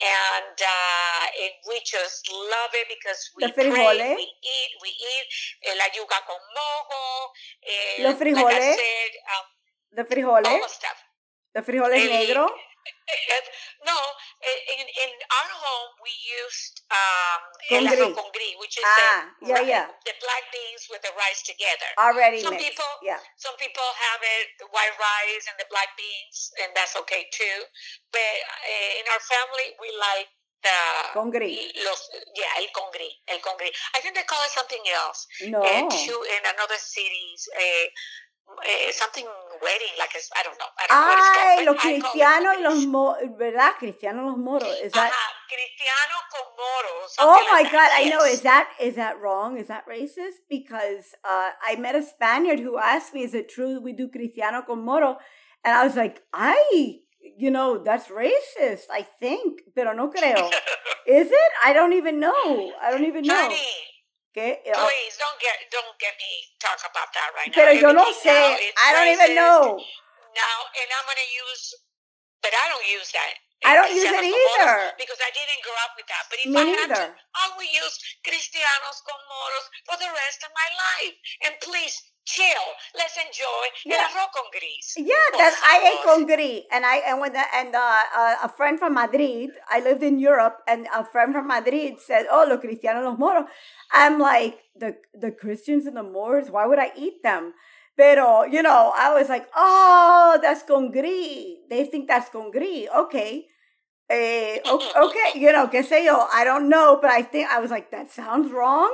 And, 0.00 0.56
uh, 0.60 1.42
and 1.42 1.52
we 1.68 1.80
just 1.80 2.28
love 2.30 2.72
it 2.74 2.86
because 2.88 3.20
we 3.36 3.50
pray, 3.52 4.14
we 4.14 4.22
eat, 4.22 4.70
we 4.82 4.90
eat 4.90 5.26
eh, 5.62 5.74
la 5.76 5.88
yuca 5.96 6.20
con 6.26 6.40
mojo. 6.54 7.32
Eh, 7.62 8.02
Los 8.02 8.16
frijoles. 8.16 8.58
Like 8.58 8.76
said, 8.76 9.12
um, 9.32 9.46
the 9.96 10.04
frijoles. 10.04 10.78
The 11.54 11.62
frijoles 11.62 12.02
el, 12.02 12.10
negro. 12.10 12.54
No, 13.86 13.98
in, 14.42 14.86
in 14.86 15.10
our 15.30 15.52
home 15.54 15.92
we 16.02 16.10
used 16.42 16.82
um, 16.90 17.40
el 17.70 17.86
arroz 17.86 18.14
congrí, 18.14 18.58
which 18.58 18.78
is 18.78 18.84
ah, 18.84 19.30
the, 19.40 19.46
yeah, 19.46 19.62
yeah. 19.62 19.86
the 20.04 20.14
black 20.18 20.44
beans 20.50 20.86
with 20.90 21.02
the 21.02 21.14
rice 21.14 21.42
together. 21.42 21.90
Already 21.98 22.42
some 22.42 22.54
mixed. 22.54 22.74
people, 22.74 22.90
yeah. 23.02 23.22
Some 23.38 23.54
people 23.58 23.86
have 24.10 24.20
it 24.22 24.58
the 24.58 24.68
white 24.74 24.96
rice 24.98 25.44
and 25.46 25.56
the 25.58 25.68
black 25.70 25.94
beans, 25.94 26.50
and 26.62 26.74
that's 26.74 26.98
okay 27.06 27.30
too. 27.30 27.58
But 28.10 28.34
uh, 28.42 29.00
in 29.02 29.04
our 29.10 29.22
family, 29.22 29.66
we 29.78 29.88
like 29.98 30.30
the 30.62 30.78
congrí. 31.14 31.70
Los, 31.86 32.10
yeah, 32.34 32.58
el 32.58 32.68
congrí, 32.74 33.10
el 33.30 33.38
congrí. 33.38 33.70
I 33.94 34.00
think 34.02 34.14
they 34.14 34.26
call 34.26 34.42
it 34.42 34.50
something 34.50 34.82
else. 34.94 35.26
No. 35.46 35.62
Uh, 35.62 35.86
too, 35.90 36.18
in 36.26 36.42
another 36.42 36.78
cities. 36.78 37.48
Uh, 37.54 37.86
eh, 38.64 38.92
something 38.92 39.26
wedding, 39.62 39.94
like 39.98 40.10
I 40.14 40.42
don't 40.42 40.58
know. 40.58 40.70
I 40.78 40.86
don't 40.86 40.98
Ay, 40.98 41.64
know 41.64 41.72
los 41.72 41.82
cristianos 41.82 42.56
y 42.56 42.62
los 42.62 42.86
moros, 42.86 43.18
¿verdad? 43.36 43.72
Cristianos 43.78 44.24
los 44.26 44.38
moros. 44.38 44.68
Is 44.82 44.92
that? 44.92 45.10
Ajá, 45.10 45.32
cristiano 45.48 46.16
con 46.30 46.46
moros. 46.56 47.16
Oh 47.18 47.46
my 47.52 47.62
like 47.62 47.72
God, 47.72 47.78
that. 47.78 47.96
I 47.98 48.02
yes. 48.02 48.12
know. 48.12 48.24
Is 48.24 48.40
that 48.42 48.68
is 48.80 48.94
that 48.96 49.20
wrong? 49.20 49.58
Is 49.58 49.68
that 49.68 49.86
racist? 49.86 50.42
Because 50.48 51.14
uh, 51.24 51.50
I 51.66 51.76
met 51.76 51.94
a 51.94 52.02
Spaniard 52.02 52.60
who 52.60 52.78
asked 52.78 53.14
me, 53.14 53.22
"Is 53.22 53.34
it 53.34 53.48
true 53.48 53.80
we 53.80 53.92
do 53.92 54.08
cristiano 54.08 54.62
con 54.62 54.84
moro?" 54.84 55.18
And 55.64 55.74
I 55.74 55.84
was 55.84 55.96
like, 55.96 56.22
"I." 56.32 57.00
You 57.38 57.50
know, 57.50 57.82
that's 57.82 58.06
racist, 58.06 58.84
I 58.88 59.02
think, 59.02 59.62
pero 59.74 59.92
no 59.92 60.10
creo. 60.10 60.48
Is 61.06 61.26
it? 61.26 61.52
I 61.64 61.72
don't 61.72 61.92
even 61.92 62.20
know. 62.20 62.72
I 62.80 62.90
don't 62.92 63.04
even 63.04 63.24
know. 63.24 63.34
Honey, 63.34 63.56
¿Qué? 64.36 64.60
Eh, 64.60 64.72
ah. 64.76 64.84
Please 64.84 65.16
don't 65.16 65.40
get 65.40 65.56
don't 65.72 65.96
get 65.96 66.12
me 66.20 66.28
talk 66.60 66.76
about 66.84 67.08
that 67.16 67.32
right 67.32 67.48
now. 67.48 67.56
Pero 67.56 67.72
yo 67.72 67.88
no 67.96 68.04
sé. 68.12 68.28
I 68.76 68.92
don't 68.92 69.08
even 69.08 69.32
know. 69.32 69.80
Now, 69.80 70.56
and 70.76 70.88
I'm 70.92 71.06
going 71.08 71.16
to 71.16 71.32
use, 71.48 71.72
but 72.44 72.52
I 72.52 72.68
don't 72.68 72.84
use 72.84 73.08
that. 73.16 73.32
I 73.64 73.72
don't 73.74 73.92
use 73.94 74.04
it 74.04 74.24
either. 74.24 74.92
Because 75.00 75.20
I 75.22 75.30
didn't 75.32 75.62
grow 75.64 75.78
up 75.80 75.92
with 75.96 76.08
that. 76.10 76.24
But 76.28 76.38
if 76.44 76.48
Me 76.52 76.60
I 76.60 76.64
had 76.76 76.90
to, 76.92 77.08
I 77.08 77.44
will 77.56 77.70
use 77.70 77.96
Cristianos 78.20 78.98
con 79.06 79.20
moros 79.30 79.66
for 79.88 79.96
the 79.96 80.10
rest 80.12 80.44
of 80.44 80.50
my 80.52 80.68
life. 80.76 81.16
And 81.48 81.52
please, 81.64 81.96
chill. 82.26 82.66
Let's 82.94 83.16
enjoy 83.16 83.64
yeah. 83.86 83.96
el 83.96 84.10
arroz 84.10 84.28
congrí. 84.34 84.74
Yeah, 84.98 85.28
that 85.38 85.54
I 85.62 85.76
ate 85.88 86.02
con 86.04 86.26
gris, 86.26 86.64
and 86.70 86.84
I 86.84 86.96
and 87.06 87.20
when 87.20 87.32
the, 87.32 87.44
and 87.54 87.74
uh, 87.74 88.02
uh, 88.14 88.34
a 88.44 88.48
friend 88.48 88.78
from 88.78 88.94
Madrid. 88.94 89.50
I 89.70 89.80
lived 89.80 90.02
in 90.02 90.18
Europe, 90.18 90.58
and 90.68 90.86
a 90.92 91.04
friend 91.04 91.32
from 91.32 91.46
Madrid 91.46 92.00
said, 92.00 92.26
"Oh, 92.30 92.44
los 92.48 92.60
cristianos 92.60 93.04
los 93.04 93.18
moros." 93.18 93.46
I'm 93.92 94.18
like 94.18 94.58
the 94.74 94.96
the 95.14 95.30
Christians 95.30 95.86
and 95.86 95.96
the 95.96 96.02
Moors. 96.02 96.50
Why 96.50 96.66
would 96.66 96.78
I 96.78 96.92
eat 96.96 97.22
them? 97.22 97.54
Pero 97.96 98.44
you 98.44 98.62
know, 98.62 98.92
I 98.94 99.14
was 99.14 99.28
like, 99.28 99.48
oh, 99.56 100.38
that's 100.42 100.62
congrí. 100.62 101.66
They 101.68 101.84
think 101.84 102.08
that's 102.08 102.30
congrí. 102.30 102.88
Okay. 102.88 103.46
Eh, 104.08 104.60
okay, 104.96 105.34
you 105.34 105.50
know, 105.50 105.66
que 105.68 105.82
sé 105.82 106.04
yo, 106.04 106.28
I 106.32 106.44
don't 106.44 106.68
know, 106.68 106.98
but 107.00 107.10
I 107.10 107.22
think 107.22 107.50
I 107.50 107.58
was 107.58 107.70
like, 107.70 107.90
that 107.90 108.10
sounds 108.10 108.52
wrong. 108.52 108.92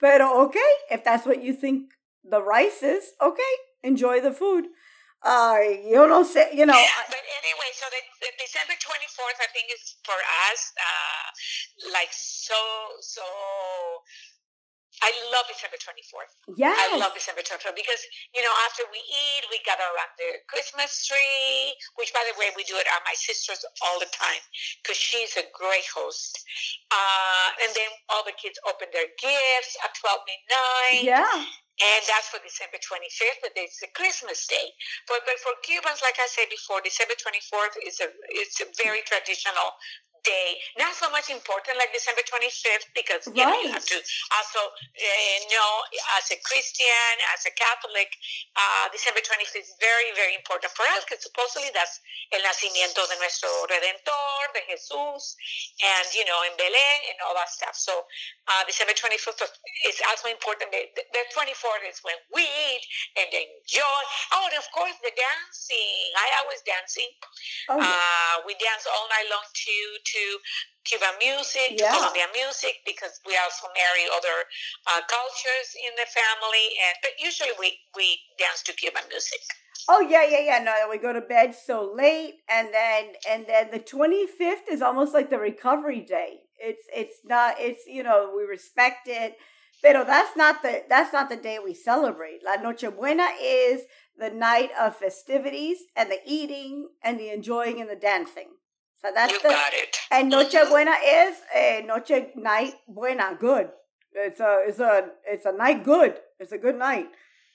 Pero 0.00 0.46
okay, 0.46 0.72
if 0.90 1.04
that's 1.04 1.26
what 1.26 1.42
you 1.42 1.52
think 1.52 1.92
the 2.24 2.42
rice 2.42 2.82
is, 2.82 3.14
okay, 3.22 3.54
enjoy 3.82 4.20
the 4.20 4.32
food. 4.32 4.66
Uh, 5.22 5.58
you 5.82 5.98
don't 6.06 6.26
say, 6.26 6.50
you 6.54 6.64
know. 6.64 6.78
Yeah, 6.78 7.02
but 7.10 7.18
anyway, 7.18 7.70
so 7.74 7.86
the, 7.90 8.02
the 8.22 8.30
December 8.38 8.78
24th, 8.78 9.38
I 9.42 9.50
think, 9.50 9.66
is 9.74 9.98
for 10.06 10.14
us, 10.50 10.72
uh, 10.78 11.90
like 11.92 12.10
so, 12.12 12.54
so 13.00 13.22
I 15.02 15.10
love 15.30 15.46
December 15.46 15.78
24th. 15.78 16.32
Yes. 16.58 16.74
I 16.74 16.98
love 16.98 17.14
December 17.14 17.42
24th 17.42 17.76
because, 17.78 18.02
you 18.34 18.42
know, 18.42 18.54
after 18.66 18.82
we 18.90 18.98
eat, 18.98 19.42
we 19.50 19.62
gather 19.62 19.86
around 19.94 20.12
the 20.18 20.42
Christmas 20.50 21.06
tree, 21.06 21.74
which, 22.00 22.10
by 22.10 22.22
the 22.26 22.34
way, 22.38 22.50
we 22.58 22.66
do 22.66 22.74
it 22.76 22.86
at 22.90 23.02
my 23.06 23.14
sister's 23.14 23.62
all 23.86 23.98
the 24.02 24.10
time 24.10 24.42
because 24.82 24.98
she's 24.98 25.38
a 25.38 25.46
great 25.54 25.86
host. 25.90 26.34
Uh, 26.90 27.62
and 27.62 27.70
then 27.74 27.90
all 28.10 28.26
the 28.26 28.34
kids 28.34 28.58
open 28.66 28.90
their 28.90 29.10
gifts 29.18 29.74
at 29.86 29.94
12 29.94 30.18
midnight. 30.26 31.04
Yeah. 31.06 31.46
And 31.78 32.02
that's 32.10 32.26
for 32.26 32.42
December 32.42 32.82
25th, 32.82 33.38
but 33.38 33.54
it's 33.54 33.78
a 33.86 33.90
Christmas 33.94 34.50
day. 34.50 34.74
But, 35.06 35.22
but 35.22 35.38
for 35.38 35.54
Cubans, 35.62 36.02
like 36.02 36.18
I 36.18 36.26
said 36.26 36.50
before, 36.50 36.82
December 36.82 37.14
24th 37.14 37.78
is 37.86 38.02
a, 38.02 38.10
it's 38.34 38.58
a 38.58 38.66
very 38.82 39.06
traditional 39.06 39.78
day. 40.28 40.60
Not 40.76 40.92
so 40.92 41.08
much 41.08 41.32
important 41.32 41.80
like 41.80 41.88
December 41.96 42.20
25th 42.28 42.92
because 42.92 43.24
you, 43.32 43.40
know, 43.40 43.56
you 43.64 43.72
have 43.72 43.88
to 43.88 43.98
also 44.36 44.60
uh, 44.68 45.36
know 45.48 45.72
as 46.20 46.28
a 46.28 46.38
Christian, 46.44 47.12
as 47.32 47.48
a 47.48 47.52
Catholic, 47.56 48.12
uh, 48.52 48.92
December 48.92 49.24
25th 49.24 49.64
is 49.64 49.72
very, 49.80 50.12
very 50.12 50.36
important 50.36 50.68
for 50.76 50.84
us 50.92 51.08
because 51.08 51.24
supposedly 51.24 51.72
that's 51.72 52.04
el 52.36 52.44
nacimiento 52.44 53.00
de 53.08 53.16
nuestro 53.16 53.48
Redentor, 53.72 54.52
de 54.52 54.62
Jesús, 54.68 55.32
and, 55.80 56.06
you 56.12 56.28
know, 56.28 56.44
in 56.44 56.52
Belén 56.60 56.98
and 57.08 57.16
all 57.24 57.32
that 57.40 57.48
stuff. 57.48 57.72
So 57.72 58.04
uh, 58.52 58.62
December 58.68 58.92
25th 58.92 59.48
is 59.88 59.96
also 60.12 60.28
important. 60.28 60.68
The, 60.68 60.92
the 60.92 61.24
24th 61.32 61.84
is 61.88 62.04
when 62.04 62.18
we 62.34 62.44
eat 62.44 62.84
and 63.16 63.28
enjoy. 63.32 64.00
Oh, 64.36 64.44
and 64.44 64.56
of 64.60 64.66
course, 64.76 64.96
the 65.00 65.12
dancing. 65.14 66.00
I 66.20 66.26
always 66.44 66.60
dancing. 66.68 67.08
Oh, 67.72 67.80
yeah. 67.80 67.88
uh, 67.88 68.34
we 68.44 68.52
dance 68.60 68.84
all 68.84 69.06
night 69.08 69.28
long 69.32 69.44
to 69.44 69.74
to 70.18 70.24
Cuban 70.88 71.16
music, 71.20 71.76
yeah. 71.76 71.92
Colombian 71.92 72.32
music, 72.32 72.74
because 72.90 73.14
we 73.28 73.36
also 73.44 73.68
marry 73.76 74.04
other 74.08 74.38
uh, 74.90 75.00
cultures 75.06 75.68
in 75.86 75.92
the 76.00 76.08
family, 76.08 76.66
and 76.84 76.94
but 77.04 77.12
usually 77.20 77.54
we 77.60 77.68
we 77.94 78.18
dance 78.38 78.62
to 78.64 78.72
Cuban 78.72 79.04
music. 79.08 79.42
Oh 79.88 80.00
yeah, 80.00 80.24
yeah, 80.24 80.40
yeah. 80.40 80.60
No, 80.64 80.72
we 80.90 80.98
go 80.98 81.12
to 81.12 81.20
bed 81.20 81.54
so 81.54 81.92
late, 81.94 82.36
and 82.48 82.68
then 82.72 83.02
and 83.28 83.46
then 83.46 83.70
the 83.70 83.78
twenty 83.78 84.26
fifth 84.26 84.66
is 84.70 84.82
almost 84.82 85.14
like 85.14 85.30
the 85.30 85.38
recovery 85.38 86.00
day. 86.00 86.40
It's 86.58 86.84
it's 86.94 87.20
not. 87.24 87.56
It's 87.58 87.86
you 87.86 88.02
know 88.02 88.32
we 88.34 88.44
respect 88.44 89.08
it, 89.08 89.36
but 89.82 90.06
that's 90.06 90.36
not 90.36 90.62
the 90.62 90.84
that's 90.88 91.12
not 91.12 91.28
the 91.28 91.36
day 91.36 91.58
we 91.62 91.74
celebrate. 91.74 92.40
La 92.44 92.56
Nochebuena 92.56 93.28
is 93.40 93.82
the 94.16 94.30
night 94.30 94.70
of 94.78 94.96
festivities 94.96 95.78
and 95.94 96.10
the 96.10 96.20
eating 96.26 96.88
and 97.02 97.18
the 97.20 97.30
enjoying 97.30 97.80
and 97.80 97.88
the 97.88 97.96
dancing. 97.96 98.57
So 99.00 99.10
that's 99.14 99.32
you 99.32 99.38
the 99.42 99.48
got 99.48 99.72
it. 99.72 99.96
And 100.10 100.32
Nochebuena 100.32 100.94
is 101.06 101.38
a 101.54 101.84
noche 101.86 102.34
night 102.34 102.74
buena, 102.88 103.36
good. 103.38 103.70
It's 104.12 104.40
a 104.40 104.64
it's 104.66 104.80
a 104.80 105.10
it's 105.24 105.46
a 105.46 105.52
night 105.52 105.84
good. 105.84 106.18
It's 106.40 106.50
a 106.50 106.58
good 106.58 106.74
night. 106.74 107.06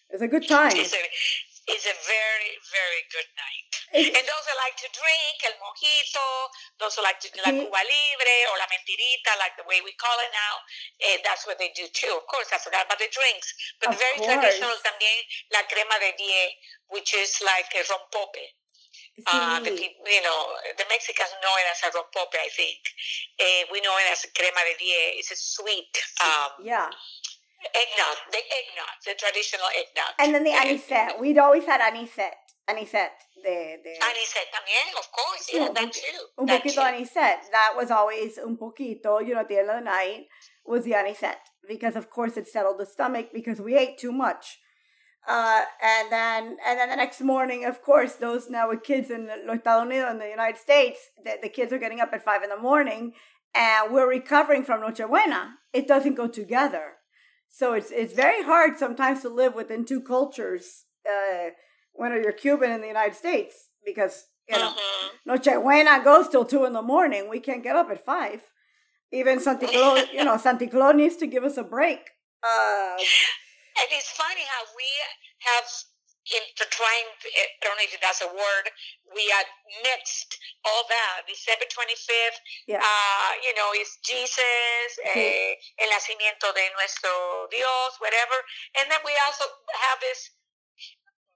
It's 0.10 0.22
a 0.22 0.28
good 0.28 0.48
time. 0.48 0.72
It's 0.72 0.94
a, 0.94 1.04
it's 1.68 1.84
a 1.84 1.98
very 2.08 2.52
very 2.72 3.02
good 3.12 3.30
night. 3.36 3.72
and 3.94 4.24
those 4.24 4.46
that 4.48 4.58
like 4.64 4.78
to 4.80 4.90
drink 4.96 5.36
el 5.44 5.60
mojito, 5.60 6.28
those 6.80 6.96
who 6.96 7.04
like 7.04 7.20
to 7.20 7.30
do 7.30 7.44
la 7.44 7.52
Cuba 7.52 7.82
Libre 7.92 8.38
or 8.50 8.56
la 8.58 8.68
mentirita, 8.72 9.36
like 9.36 9.60
the 9.60 9.68
way 9.68 9.84
we 9.84 9.92
call 10.00 10.16
it 10.24 10.32
now, 10.32 10.54
eh, 11.12 11.18
that's 11.28 11.44
what 11.44 11.60
they 11.60 11.76
do 11.76 11.84
too. 11.92 12.10
Of 12.16 12.26
course, 12.32 12.48
I 12.56 12.58
forgot 12.64 12.88
about 12.88 13.04
the 13.04 13.12
drinks, 13.12 13.52
but 13.84 13.92
very 14.00 14.16
course. 14.18 14.32
traditional 14.32 14.80
también 14.80 15.18
la 15.52 15.62
crema 15.68 16.00
de 16.00 16.16
vie, 16.16 16.56
which 16.88 17.12
is 17.14 17.36
like 17.44 17.68
a 17.76 17.84
rompope. 17.92 18.63
Uh, 19.28 19.60
the 19.62 19.70
you 19.70 20.22
know, 20.26 20.40
the 20.78 20.86
Mexicans 20.90 21.30
know 21.42 21.54
it 21.62 21.70
as 21.70 21.86
a 21.86 21.94
rompope, 21.94 22.34
I 22.34 22.50
think. 22.50 22.82
Uh, 23.40 23.70
we 23.72 23.80
know 23.82 23.94
it 24.02 24.12
as 24.12 24.26
crema 24.34 24.62
de 24.66 24.74
vie. 24.82 25.22
It's 25.22 25.32
a 25.32 25.38
sweet. 25.38 25.94
Um, 26.26 26.66
yeah. 26.66 26.90
Eggnog, 27.64 28.18
the 28.32 28.42
eggnog, 28.42 28.96
the 29.06 29.14
traditional 29.16 29.70
eggnog. 29.78 30.14
And 30.20 30.34
then 30.34 30.44
the 30.44 30.52
anisette. 30.52 31.20
We'd 31.20 31.38
always 31.38 31.66
had 31.66 31.80
anisette. 31.80 32.44
Anisette. 32.68 33.22
The, 33.38 33.78
the... 33.84 33.94
Anisette 34.02 34.50
también, 34.52 34.98
of 34.98 35.12
course. 35.12 35.50
Yeah, 35.54 35.68
un 35.68 35.74
that 35.74 35.94
too. 35.94 36.20
Un 36.40 36.46
that 36.48 36.64
poquito 36.64 36.82
too. 36.82 36.82
anisette. 36.82 37.52
That 37.52 37.74
was 37.76 37.92
always 37.92 38.38
un 38.38 38.58
poquito, 38.58 39.26
you 39.26 39.36
know, 39.36 39.42
at 39.42 39.48
the 39.48 39.60
end 39.60 39.70
of 39.70 39.76
the 39.78 39.86
night 39.86 40.26
was 40.66 40.86
the 40.86 40.94
anisette. 40.94 41.50
Because, 41.68 41.96
of 41.96 42.10
course, 42.10 42.36
it 42.36 42.48
settled 42.48 42.80
the 42.80 42.86
stomach 42.86 43.30
because 43.34 43.62
we 43.62 43.78
ate 43.78 43.98
too 43.98 44.12
much. 44.12 44.60
Uh, 45.28 45.62
and 45.82 46.12
then 46.12 46.58
and 46.66 46.78
then 46.80 46.90
the 46.90 46.96
next 46.96 47.22
morning, 47.22 47.64
of 47.64 47.82
course, 47.82 48.16
those 48.16 48.50
now 48.50 48.70
with 48.70 48.84
kids 48.84 49.10
in 49.10 49.30
los 49.46 49.58
Estados 49.58 49.88
Unidos 49.88 50.12
in 50.12 50.20
the 50.20 50.28
United 50.28 50.60
States, 50.60 51.00
the, 51.24 51.38
the 51.42 51.50
kids 51.50 51.72
are 51.72 51.78
getting 51.78 52.02
up 52.02 52.12
at 52.12 52.24
five 52.24 52.44
in 52.44 52.50
the 52.50 52.58
morning, 52.58 53.14
and 53.56 53.94
we're 53.94 54.10
recovering 54.10 54.64
from 54.64 54.82
Nochebuena. 54.82 55.52
It 55.72 55.88
doesn't 55.88 56.16
go 56.16 56.28
together, 56.28 56.96
so 57.48 57.74
it's 57.74 57.90
it's 57.92 58.14
very 58.14 58.44
hard 58.44 58.78
sometimes 58.78 59.22
to 59.22 59.30
live 59.30 59.56
within 59.56 59.86
two 59.86 60.02
cultures 60.02 60.84
uh, 61.08 61.52
when 61.94 62.12
you're 62.12 62.34
Cuban 62.34 62.72
in 62.72 62.82
the 62.82 62.88
United 62.88 63.16
States 63.16 63.70
because 63.86 64.26
you 64.50 64.58
know 64.58 64.74
mm-hmm. 64.74 65.32
Nochebuena 65.32 66.04
goes 66.04 66.28
till 66.28 66.44
two 66.44 66.66
in 66.66 66.74
the 66.74 66.82
morning. 66.82 67.30
We 67.30 67.40
can't 67.40 67.64
get 67.64 67.78
up 67.78 67.90
at 67.90 68.04
five. 68.04 68.42
Even 69.14 69.40
Santa 69.40 69.68
Claus, 69.68 70.08
you 70.12 70.26
know, 70.26 70.38
Santa 70.38 70.68
Claus 70.68 70.96
needs 70.96 71.16
to 71.18 71.28
give 71.28 71.44
us 71.44 71.56
a 71.56 71.64
break. 71.64 72.00
Uh, 72.44 72.98
and 73.80 73.88
it's 73.92 74.10
funny 74.14 74.46
how 74.46 74.64
we 74.78 74.90
have 75.50 75.68
intertwined, 76.32 77.20
I 77.20 77.48
don't 77.68 77.76
know 77.76 77.84
if 77.84 78.00
that's 78.00 78.24
a 78.24 78.32
word, 78.32 78.66
we 79.12 79.28
had 79.36 79.48
mixed 79.84 80.40
all 80.64 80.88
that. 80.88 81.28
December 81.28 81.68
25th, 81.68 82.40
yeah. 82.68 82.80
uh, 82.80 83.32
you 83.44 83.52
know, 83.60 83.76
is 83.76 84.00
Jesus, 84.08 84.90
sí. 85.04 85.20
eh, 85.20 85.60
el 85.84 85.90
nacimiento 85.92 86.48
de 86.56 86.64
nuestro 86.80 87.12
Dios, 87.52 88.00
whatever. 88.00 88.38
And 88.80 88.88
then 88.88 89.04
we 89.04 89.12
also 89.28 89.46
have 89.92 90.00
this 90.00 90.32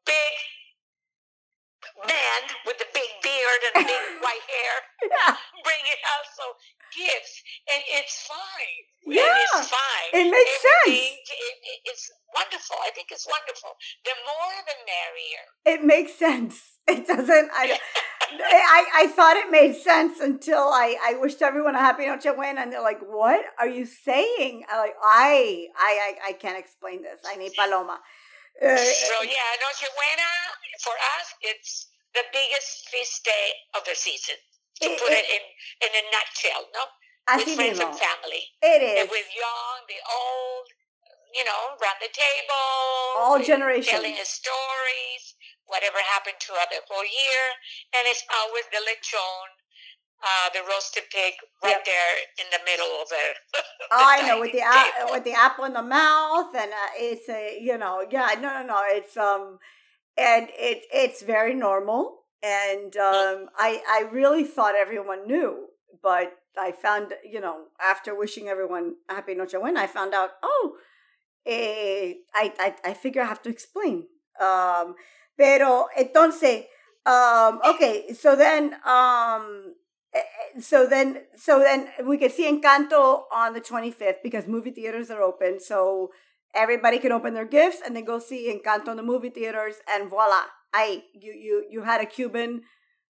big 0.07 0.33
man 2.05 2.41
with 2.65 2.77
the 2.77 2.89
big 2.93 3.11
beard 3.21 3.61
and 3.73 3.85
big 3.85 4.03
white 4.25 4.45
hair 4.45 4.75
yeah. 5.05 5.35
bringing 5.63 6.01
also 6.17 6.57
gifts, 6.93 7.43
and 7.69 7.81
it's 7.99 8.25
fine. 8.25 8.83
Yeah, 9.05 9.23
it's 9.27 9.69
fine. 9.69 10.09
It 10.13 10.27
makes 10.31 10.57
Everything, 10.57 11.15
sense. 11.15 11.29
It, 11.31 11.55
it, 11.63 11.79
it's 11.85 12.11
wonderful. 12.33 12.77
I 12.83 12.91
think 12.91 13.09
it's 13.11 13.27
wonderful. 13.27 13.71
The 14.03 14.15
more, 14.25 14.55
the 14.65 14.77
merrier. 14.83 15.45
It 15.65 15.85
makes 15.85 16.13
sense. 16.15 16.61
It 16.87 17.05
doesn't. 17.05 17.49
I, 17.53 17.77
I, 18.31 18.85
I 18.95 19.07
thought 19.07 19.35
it 19.35 19.51
made 19.51 19.75
sense 19.75 20.21
until 20.21 20.71
I, 20.71 20.95
I 21.03 21.17
wished 21.19 21.41
everyone 21.41 21.75
a 21.75 21.79
happy 21.79 22.05
Noche 22.05 22.33
Buena, 22.33 22.61
and 22.61 22.71
they're 22.71 22.81
like, 22.81 23.01
"What 23.01 23.43
are 23.59 23.67
you 23.67 23.85
saying?" 23.85 24.63
I 24.71 24.77
like, 24.79 24.95
I, 25.03 25.67
I, 25.77 25.91
I, 26.23 26.29
I 26.29 26.31
can't 26.31 26.57
explain 26.57 27.01
this. 27.01 27.19
I 27.27 27.35
need 27.35 27.51
Paloma. 27.59 27.99
Uh, 28.57 28.73
so 28.73 29.21
yeah, 29.21 29.61
Noche 29.61 29.85
Buena 29.93 30.31
for 30.81 30.95
us, 31.19 31.27
it's 31.41 31.87
the 32.13 32.25
biggest 32.33 32.89
feast 32.89 33.23
day 33.25 33.47
of 33.77 33.85
the 33.85 33.93
season. 33.93 34.35
To 34.81 34.89
it, 34.89 34.99
put 35.01 35.13
it, 35.13 35.25
it, 35.25 35.41
in 35.81 35.89
in 35.89 35.91
a 35.93 36.03
nutshell, 36.13 36.63
no? 36.73 36.83
With 37.37 37.49
friends 37.57 37.81
and 37.81 37.91
family. 37.91 38.45
It 38.63 38.79
is. 38.79 38.95
And 39.03 39.07
with 39.11 39.27
young, 39.35 39.77
the 39.89 39.99
old, 40.05 40.65
you 41.35 41.43
know, 41.43 41.75
around 41.75 41.99
the 41.99 42.13
table. 42.13 42.69
All 43.19 43.41
generations. 43.41 43.91
Telling 43.91 44.15
stories, 44.23 45.35
whatever 45.67 45.99
happened 46.15 46.39
to 46.47 46.55
the 46.71 46.79
whole 46.87 47.03
year. 47.03 47.43
And 47.99 48.07
it's 48.07 48.23
always 48.31 48.63
the 48.71 48.79
lechon, 48.79 49.47
uh, 50.23 50.49
the 50.53 50.59
roasted 50.67 51.03
pig 51.11 51.33
right 51.63 51.71
yep. 51.71 51.85
there 51.85 52.13
in 52.39 52.47
the 52.51 52.59
middle 52.65 53.01
of 53.01 53.07
it. 53.11 53.35
oh, 53.91 54.05
I 54.07 54.27
know 54.27 54.39
with 54.39 54.51
the 54.51 54.59
a- 54.59 55.11
with 55.11 55.23
the 55.23 55.33
apple 55.33 55.65
in 55.65 55.73
the 55.73 55.83
mouth, 55.83 56.53
and 56.55 56.71
uh, 56.71 56.91
it's 56.95 57.29
a 57.29 57.59
you 57.61 57.77
know 57.77 58.05
yeah 58.09 58.29
no 58.35 58.61
no 58.61 58.65
no 58.65 58.81
it's 58.87 59.15
um 59.17 59.59
and 60.17 60.49
it 60.57 60.83
it's 60.91 61.21
very 61.21 61.53
normal, 61.53 62.23
and 62.41 62.95
um 62.97 63.49
I 63.57 63.81
I 63.87 64.07
really 64.11 64.43
thought 64.43 64.75
everyone 64.75 65.27
knew, 65.27 65.67
but 66.01 66.33
I 66.57 66.71
found 66.71 67.13
you 67.23 67.39
know 67.39 67.65
after 67.79 68.15
wishing 68.15 68.47
everyone 68.47 68.95
happy 69.09 69.35
Noche 69.35 69.53
Buena, 69.59 69.81
I 69.81 69.87
found 69.87 70.13
out 70.13 70.31
oh, 70.41 70.77
eh, 71.45 72.13
I 72.33 72.53
I 72.59 72.75
I 72.83 72.93
figure 72.93 73.21
I 73.21 73.25
have 73.25 73.43
to 73.43 73.49
explain. 73.49 74.07
Um, 74.39 74.95
pero 75.37 75.87
entonces 75.95 76.65
um 77.05 77.61
okay 77.63 78.13
so 78.13 78.35
then 78.35 78.75
um 78.83 79.73
so 80.59 80.87
then 80.87 81.23
so 81.35 81.59
then 81.59 81.89
we 82.05 82.17
could 82.17 82.31
see 82.31 82.49
encanto 82.49 83.23
on 83.31 83.53
the 83.53 83.61
25th 83.61 84.23
because 84.23 84.47
movie 84.47 84.71
theaters 84.71 85.09
are 85.09 85.21
open. 85.21 85.59
So 85.59 86.11
everybody 86.55 86.99
can 86.99 87.11
open 87.11 87.33
their 87.33 87.45
gifts 87.45 87.81
and 87.85 87.95
then 87.95 88.05
go 88.05 88.19
see 88.19 88.51
encanto 88.51 88.89
in 88.89 88.97
the 88.97 89.03
movie 89.03 89.29
theaters 89.29 89.75
and 89.91 90.09
voila 90.09 90.41
i 90.73 91.03
you 91.13 91.33
you 91.33 91.65
you 91.69 91.83
had 91.83 92.01
a 92.01 92.05
cuban 92.05 92.61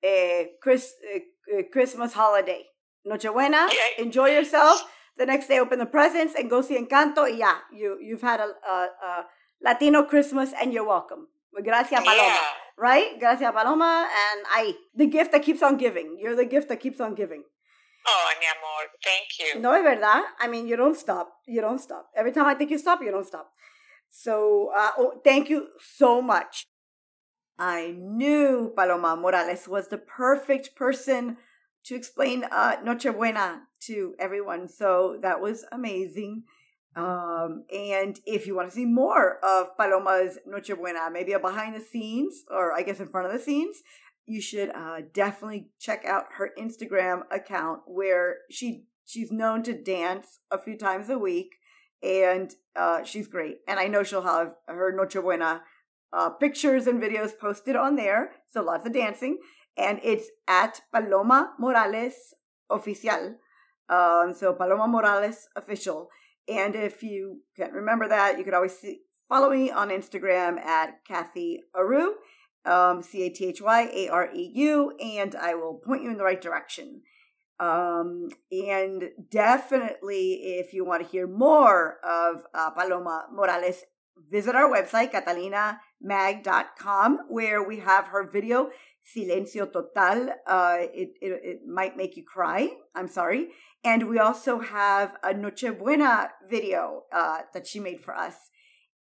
uh, 0.03 0.43
Chris, 0.61 0.93
uh, 1.15 1.63
christmas 1.71 2.13
holiday. 2.13 2.63
Nochebuena 3.07 3.67
enjoy 3.97 4.29
yourself. 4.29 4.83
The 5.17 5.25
next 5.25 5.47
day 5.47 5.59
open 5.59 5.79
the 5.79 5.85
presents 5.85 6.35
and 6.35 6.49
go 6.49 6.61
see 6.61 6.77
encanto. 6.77 7.25
Yeah 7.25 7.57
you 7.73 7.97
you've 8.01 8.21
had 8.21 8.39
a, 8.39 8.53
a, 8.67 8.75
a 9.09 9.25
latino 9.63 10.03
christmas 10.03 10.53
and 10.59 10.73
you're 10.73 10.87
welcome. 10.87 11.27
Gracias 11.63 11.99
paloma. 11.99 12.23
Yeah 12.23 12.66
right? 12.77 13.19
Gracias, 13.19 13.51
Paloma. 13.51 14.07
And 14.07 14.45
I, 14.47 14.75
the 14.95 15.07
gift 15.07 15.31
that 15.31 15.43
keeps 15.43 15.61
on 15.61 15.77
giving. 15.77 16.17
You're 16.19 16.35
the 16.35 16.45
gift 16.45 16.69
that 16.69 16.79
keeps 16.79 16.99
on 16.99 17.15
giving. 17.15 17.43
Oh, 18.07 18.31
mi 18.39 18.45
amor, 18.45 18.89
thank 19.03 19.27
you. 19.39 19.59
No, 19.61 19.73
es 19.73 19.83
verdad. 19.83 20.23
I 20.39 20.47
mean, 20.47 20.67
you 20.67 20.77
don't 20.77 20.95
stop. 20.95 21.29
You 21.45 21.59
don't 21.59 21.79
stop. 21.79 22.09
Every 22.15 22.31
time 22.31 22.45
I 22.45 22.53
think 22.53 22.71
you 22.71 22.77
stop, 22.77 23.01
you 23.01 23.11
don't 23.11 23.27
stop. 23.27 23.49
So, 24.09 24.71
uh, 24.75 24.91
oh, 24.97 25.21
thank 25.23 25.49
you 25.49 25.67
so 25.79 26.21
much. 26.21 26.65
I 27.59 27.95
knew 27.97 28.71
Paloma 28.75 29.17
Morales 29.17 29.67
was 29.67 29.89
the 29.89 29.97
perfect 29.97 30.75
person 30.75 31.37
to 31.85 31.95
explain 31.95 32.45
uh, 32.45 32.77
Nochebuena 32.83 33.61
to 33.81 34.13
everyone. 34.19 34.67
So 34.67 35.17
that 35.21 35.41
was 35.41 35.65
amazing. 35.71 36.43
Um, 36.97 37.65
and 37.71 38.19
if 38.25 38.47
you 38.47 38.55
want 38.55 38.69
to 38.69 38.75
see 38.75 38.85
more 38.85 39.37
of 39.45 39.77
Paloma's 39.77 40.39
Nochebuena, 40.49 41.11
maybe 41.11 41.33
a 41.33 41.39
behind 41.39 41.75
the 41.75 41.79
scenes 41.79 42.43
or 42.49 42.73
I 42.73 42.81
guess 42.81 42.99
in 42.99 43.07
front 43.07 43.27
of 43.27 43.33
the 43.33 43.39
scenes, 43.39 43.83
you 44.25 44.41
should 44.41 44.69
uh, 44.69 45.01
definitely 45.13 45.69
check 45.79 46.05
out 46.05 46.25
her 46.37 46.51
Instagram 46.57 47.21
account 47.31 47.81
where 47.85 48.37
she 48.49 48.85
she's 49.05 49.31
known 49.31 49.63
to 49.63 49.73
dance 49.73 50.39
a 50.51 50.57
few 50.57 50.77
times 50.77 51.09
a 51.09 51.17
week, 51.17 51.55
and 52.03 52.53
uh, 52.75 53.03
she's 53.03 53.27
great. 53.27 53.59
And 53.67 53.79
I 53.79 53.87
know 53.87 54.03
she'll 54.03 54.23
have 54.23 54.55
her 54.67 54.91
Nochebuena 54.91 55.61
uh, 56.11 56.29
pictures 56.31 56.87
and 56.87 57.01
videos 57.01 57.37
posted 57.37 57.75
on 57.75 57.95
there, 57.95 58.31
so 58.51 58.61
lots 58.61 58.85
of 58.85 58.93
dancing. 58.93 59.37
And 59.77 59.99
it's 60.03 60.27
at 60.47 60.81
Paloma 60.91 61.53
Morales 61.59 62.33
Oficial. 62.71 63.35
Um, 63.89 64.33
so 64.33 64.53
Paloma 64.53 64.87
Morales 64.87 65.47
Official. 65.55 66.09
And 66.47 66.75
if 66.75 67.03
you 67.03 67.41
can't 67.55 67.73
remember 67.73 68.07
that, 68.07 68.37
you 68.37 68.43
could 68.43 68.53
always 68.53 68.77
see, 68.77 69.01
follow 69.27 69.49
me 69.49 69.69
on 69.69 69.89
Instagram 69.89 70.59
at 70.59 71.03
Cathy 71.05 71.61
Areu, 71.75 72.13
um, 72.65 73.01
C 73.01 73.23
A 73.23 73.29
T 73.29 73.45
H 73.47 73.61
Y 73.61 73.89
A 73.93 74.09
R 74.09 74.29
E 74.33 74.51
U, 74.55 74.95
and 74.97 75.35
I 75.35 75.55
will 75.55 75.75
point 75.75 76.03
you 76.03 76.11
in 76.11 76.17
the 76.17 76.23
right 76.23 76.41
direction. 76.41 77.01
Um, 77.59 78.29
and 78.51 79.09
definitely, 79.31 80.33
if 80.59 80.73
you 80.73 80.85
want 80.85 81.03
to 81.03 81.09
hear 81.09 81.27
more 81.27 81.97
of 82.03 82.43
uh, 82.53 82.69
Paloma 82.71 83.25
Morales, 83.33 83.83
visit 84.29 84.55
our 84.55 84.69
website, 84.69 85.11
catalinamag.com, 85.11 87.19
where 87.29 87.63
we 87.63 87.79
have 87.79 88.07
her 88.07 88.29
video, 88.29 88.69
Silencio 89.15 89.71
Total. 89.71 90.29
Uh, 90.45 90.77
it, 90.93 91.13
it, 91.21 91.41
it 91.43 91.67
might 91.67 91.95
make 91.95 92.17
you 92.17 92.23
cry. 92.23 92.69
I'm 92.95 93.07
sorry. 93.07 93.49
And 93.83 94.09
we 94.09 94.19
also 94.19 94.59
have 94.59 95.15
a 95.23 95.33
Noche 95.33 95.77
Buena 95.77 96.31
video 96.49 97.03
uh, 97.11 97.41
that 97.53 97.67
she 97.67 97.79
made 97.79 98.01
for 98.01 98.15
us. 98.15 98.35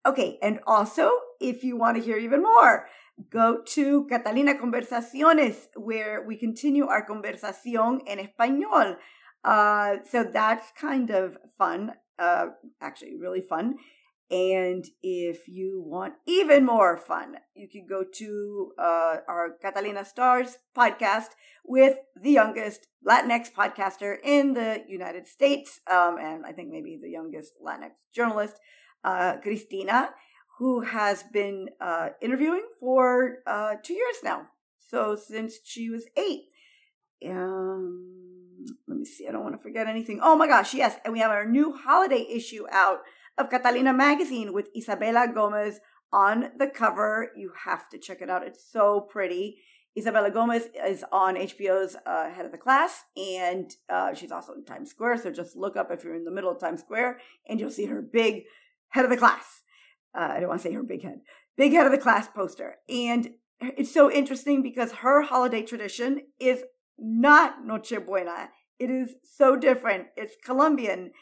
Okay, 0.06 0.38
and 0.40 0.60
also, 0.66 1.10
if 1.40 1.64
you 1.64 1.76
want 1.76 1.96
to 1.96 2.02
hear 2.02 2.16
even 2.16 2.42
more, 2.42 2.86
go 3.30 3.60
to 3.66 4.06
Catalina 4.08 4.54
Conversaciones, 4.54 5.66
where 5.74 6.24
we 6.26 6.36
continue 6.36 6.86
our 6.86 7.04
conversación 7.04 8.00
en 8.06 8.18
español. 8.18 8.96
Uh, 9.44 9.96
so 10.08 10.24
that's 10.24 10.72
kind 10.78 11.10
of 11.10 11.36
fun, 11.58 11.92
uh, 12.18 12.46
actually, 12.80 13.16
really 13.16 13.40
fun. 13.40 13.76
And 14.30 14.84
if 15.02 15.48
you 15.48 15.82
want 15.86 16.14
even 16.26 16.66
more 16.66 16.98
fun, 16.98 17.36
you 17.54 17.66
can 17.68 17.86
go 17.88 18.04
to 18.04 18.72
uh, 18.78 19.16
our 19.26 19.56
Catalina 19.62 20.04
Stars 20.04 20.58
podcast 20.76 21.30
with 21.64 21.96
the 22.20 22.32
youngest 22.32 22.88
Latinx 23.06 23.50
podcaster 23.50 24.16
in 24.22 24.52
the 24.52 24.84
United 24.86 25.26
States, 25.26 25.80
um, 25.90 26.18
and 26.20 26.44
I 26.44 26.52
think 26.52 26.70
maybe 26.70 26.98
the 27.00 27.08
youngest 27.08 27.54
Latinx 27.64 27.92
journalist, 28.12 28.56
uh, 29.02 29.36
Cristina 29.42 30.10
who 30.58 30.80
has 30.80 31.22
been 31.22 31.68
uh, 31.80 32.08
interviewing 32.20 32.64
for 32.80 33.38
uh, 33.46 33.74
two 33.82 33.94
years 33.94 34.16
now. 34.24 34.48
So 34.88 35.16
since 35.16 35.54
she 35.64 35.88
was 35.88 36.04
eight. 36.16 36.46
Um, 37.26 38.64
let 38.88 38.98
me 38.98 39.04
see. 39.04 39.28
I 39.28 39.32
don't 39.32 39.44
want 39.44 39.54
to 39.54 39.62
forget 39.62 39.86
anything. 39.86 40.18
Oh 40.20 40.36
my 40.36 40.48
gosh, 40.48 40.74
yes. 40.74 40.96
And 41.04 41.12
we 41.12 41.20
have 41.20 41.30
our 41.30 41.46
new 41.46 41.72
holiday 41.72 42.26
issue 42.28 42.64
out 42.72 43.00
of 43.38 43.50
Catalina 43.50 43.92
Magazine 43.92 44.52
with 44.52 44.68
Isabella 44.76 45.28
Gomez 45.32 45.80
on 46.12 46.50
the 46.58 46.66
cover. 46.66 47.30
You 47.36 47.52
have 47.64 47.88
to 47.90 47.98
check 47.98 48.20
it 48.20 48.30
out. 48.30 48.46
It's 48.46 48.64
so 48.70 49.00
pretty. 49.00 49.58
Isabella 49.96 50.30
Gomez 50.30 50.68
is 50.86 51.04
on 51.10 51.34
HBO's 51.34 51.96
uh, 52.06 52.30
Head 52.30 52.44
of 52.44 52.52
the 52.52 52.58
Class, 52.58 53.04
and 53.16 53.70
uh, 53.88 54.14
she's 54.14 54.30
also 54.30 54.52
in 54.52 54.64
Times 54.64 54.90
Square. 54.90 55.18
So 55.18 55.32
just 55.32 55.56
look 55.56 55.76
up 55.76 55.90
if 55.90 56.04
you're 56.04 56.14
in 56.14 56.24
the 56.24 56.30
middle 56.30 56.50
of 56.50 56.60
Times 56.60 56.80
Square, 56.80 57.20
and 57.48 57.58
you'll 57.58 57.70
see 57.70 57.86
her 57.86 58.02
big 58.02 58.44
Head 58.90 59.04
of 59.04 59.10
the 59.10 59.16
Class 59.16 59.62
uh, 60.14 60.32
I 60.34 60.40
don't 60.40 60.48
want 60.48 60.62
to 60.62 60.68
say 60.68 60.74
her 60.74 60.82
big 60.82 61.02
head, 61.02 61.20
big 61.56 61.72
head 61.72 61.86
of 61.86 61.92
the 61.92 61.98
class 61.98 62.28
poster. 62.28 62.76
And 62.88 63.34
it's 63.60 63.92
so 63.92 64.10
interesting 64.10 64.62
because 64.62 64.92
her 64.92 65.22
holiday 65.22 65.62
tradition 65.62 66.22
is 66.40 66.64
not 66.98 67.64
Noche 67.64 68.04
Buena. 68.04 68.50
It 68.78 68.90
is 68.90 69.14
so 69.22 69.56
different. 69.56 70.06
It's 70.16 70.36
Colombian. 70.44 71.12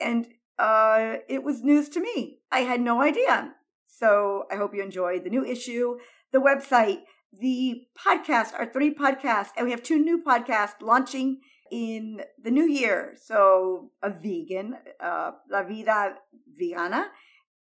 And 0.00 0.26
uh, 0.58 1.16
it 1.28 1.42
was 1.42 1.62
news 1.62 1.88
to 1.90 2.00
me. 2.00 2.38
I 2.50 2.60
had 2.60 2.80
no 2.80 3.02
idea. 3.02 3.54
So 3.86 4.44
I 4.50 4.56
hope 4.56 4.74
you 4.74 4.82
enjoyed 4.82 5.24
the 5.24 5.30
new 5.30 5.44
issue, 5.44 5.96
the 6.32 6.40
website, 6.40 7.00
the 7.32 7.82
podcast, 7.98 8.52
our 8.58 8.66
three 8.66 8.94
podcasts, 8.94 9.50
and 9.56 9.64
we 9.66 9.70
have 9.70 9.82
two 9.82 9.98
new 9.98 10.22
podcasts 10.22 10.80
launching 10.80 11.40
in 11.70 12.20
the 12.42 12.50
new 12.50 12.68
year. 12.68 13.14
So 13.16 13.90
a 14.02 14.10
vegan, 14.10 14.74
uh, 15.00 15.32
La 15.50 15.62
Vida 15.62 16.14
Vegana, 16.60 17.06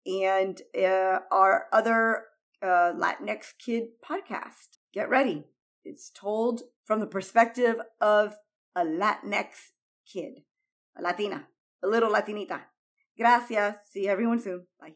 and 0.06 0.62
uh, 0.78 1.20
our 1.32 1.66
other 1.74 2.24
uh, 2.62 2.94
Latinx 2.96 3.54
Kid 3.64 3.84
podcast. 4.08 4.78
Get 4.94 5.10
ready. 5.10 5.46
It's 5.84 6.10
told 6.10 6.64
from 6.84 7.00
the 7.00 7.08
perspective 7.08 7.78
of 8.02 8.36
a 8.76 8.84
Latinx 8.84 9.72
kid, 10.12 10.44
a 10.98 11.02
Latina, 11.02 11.48
a 11.84 11.88
little 11.88 12.12
Latinita. 12.12 12.62
Gracias. 13.18 13.78
See 13.86 14.08
everyone 14.08 14.40
soon. 14.40 14.68
Bye. 14.80 14.96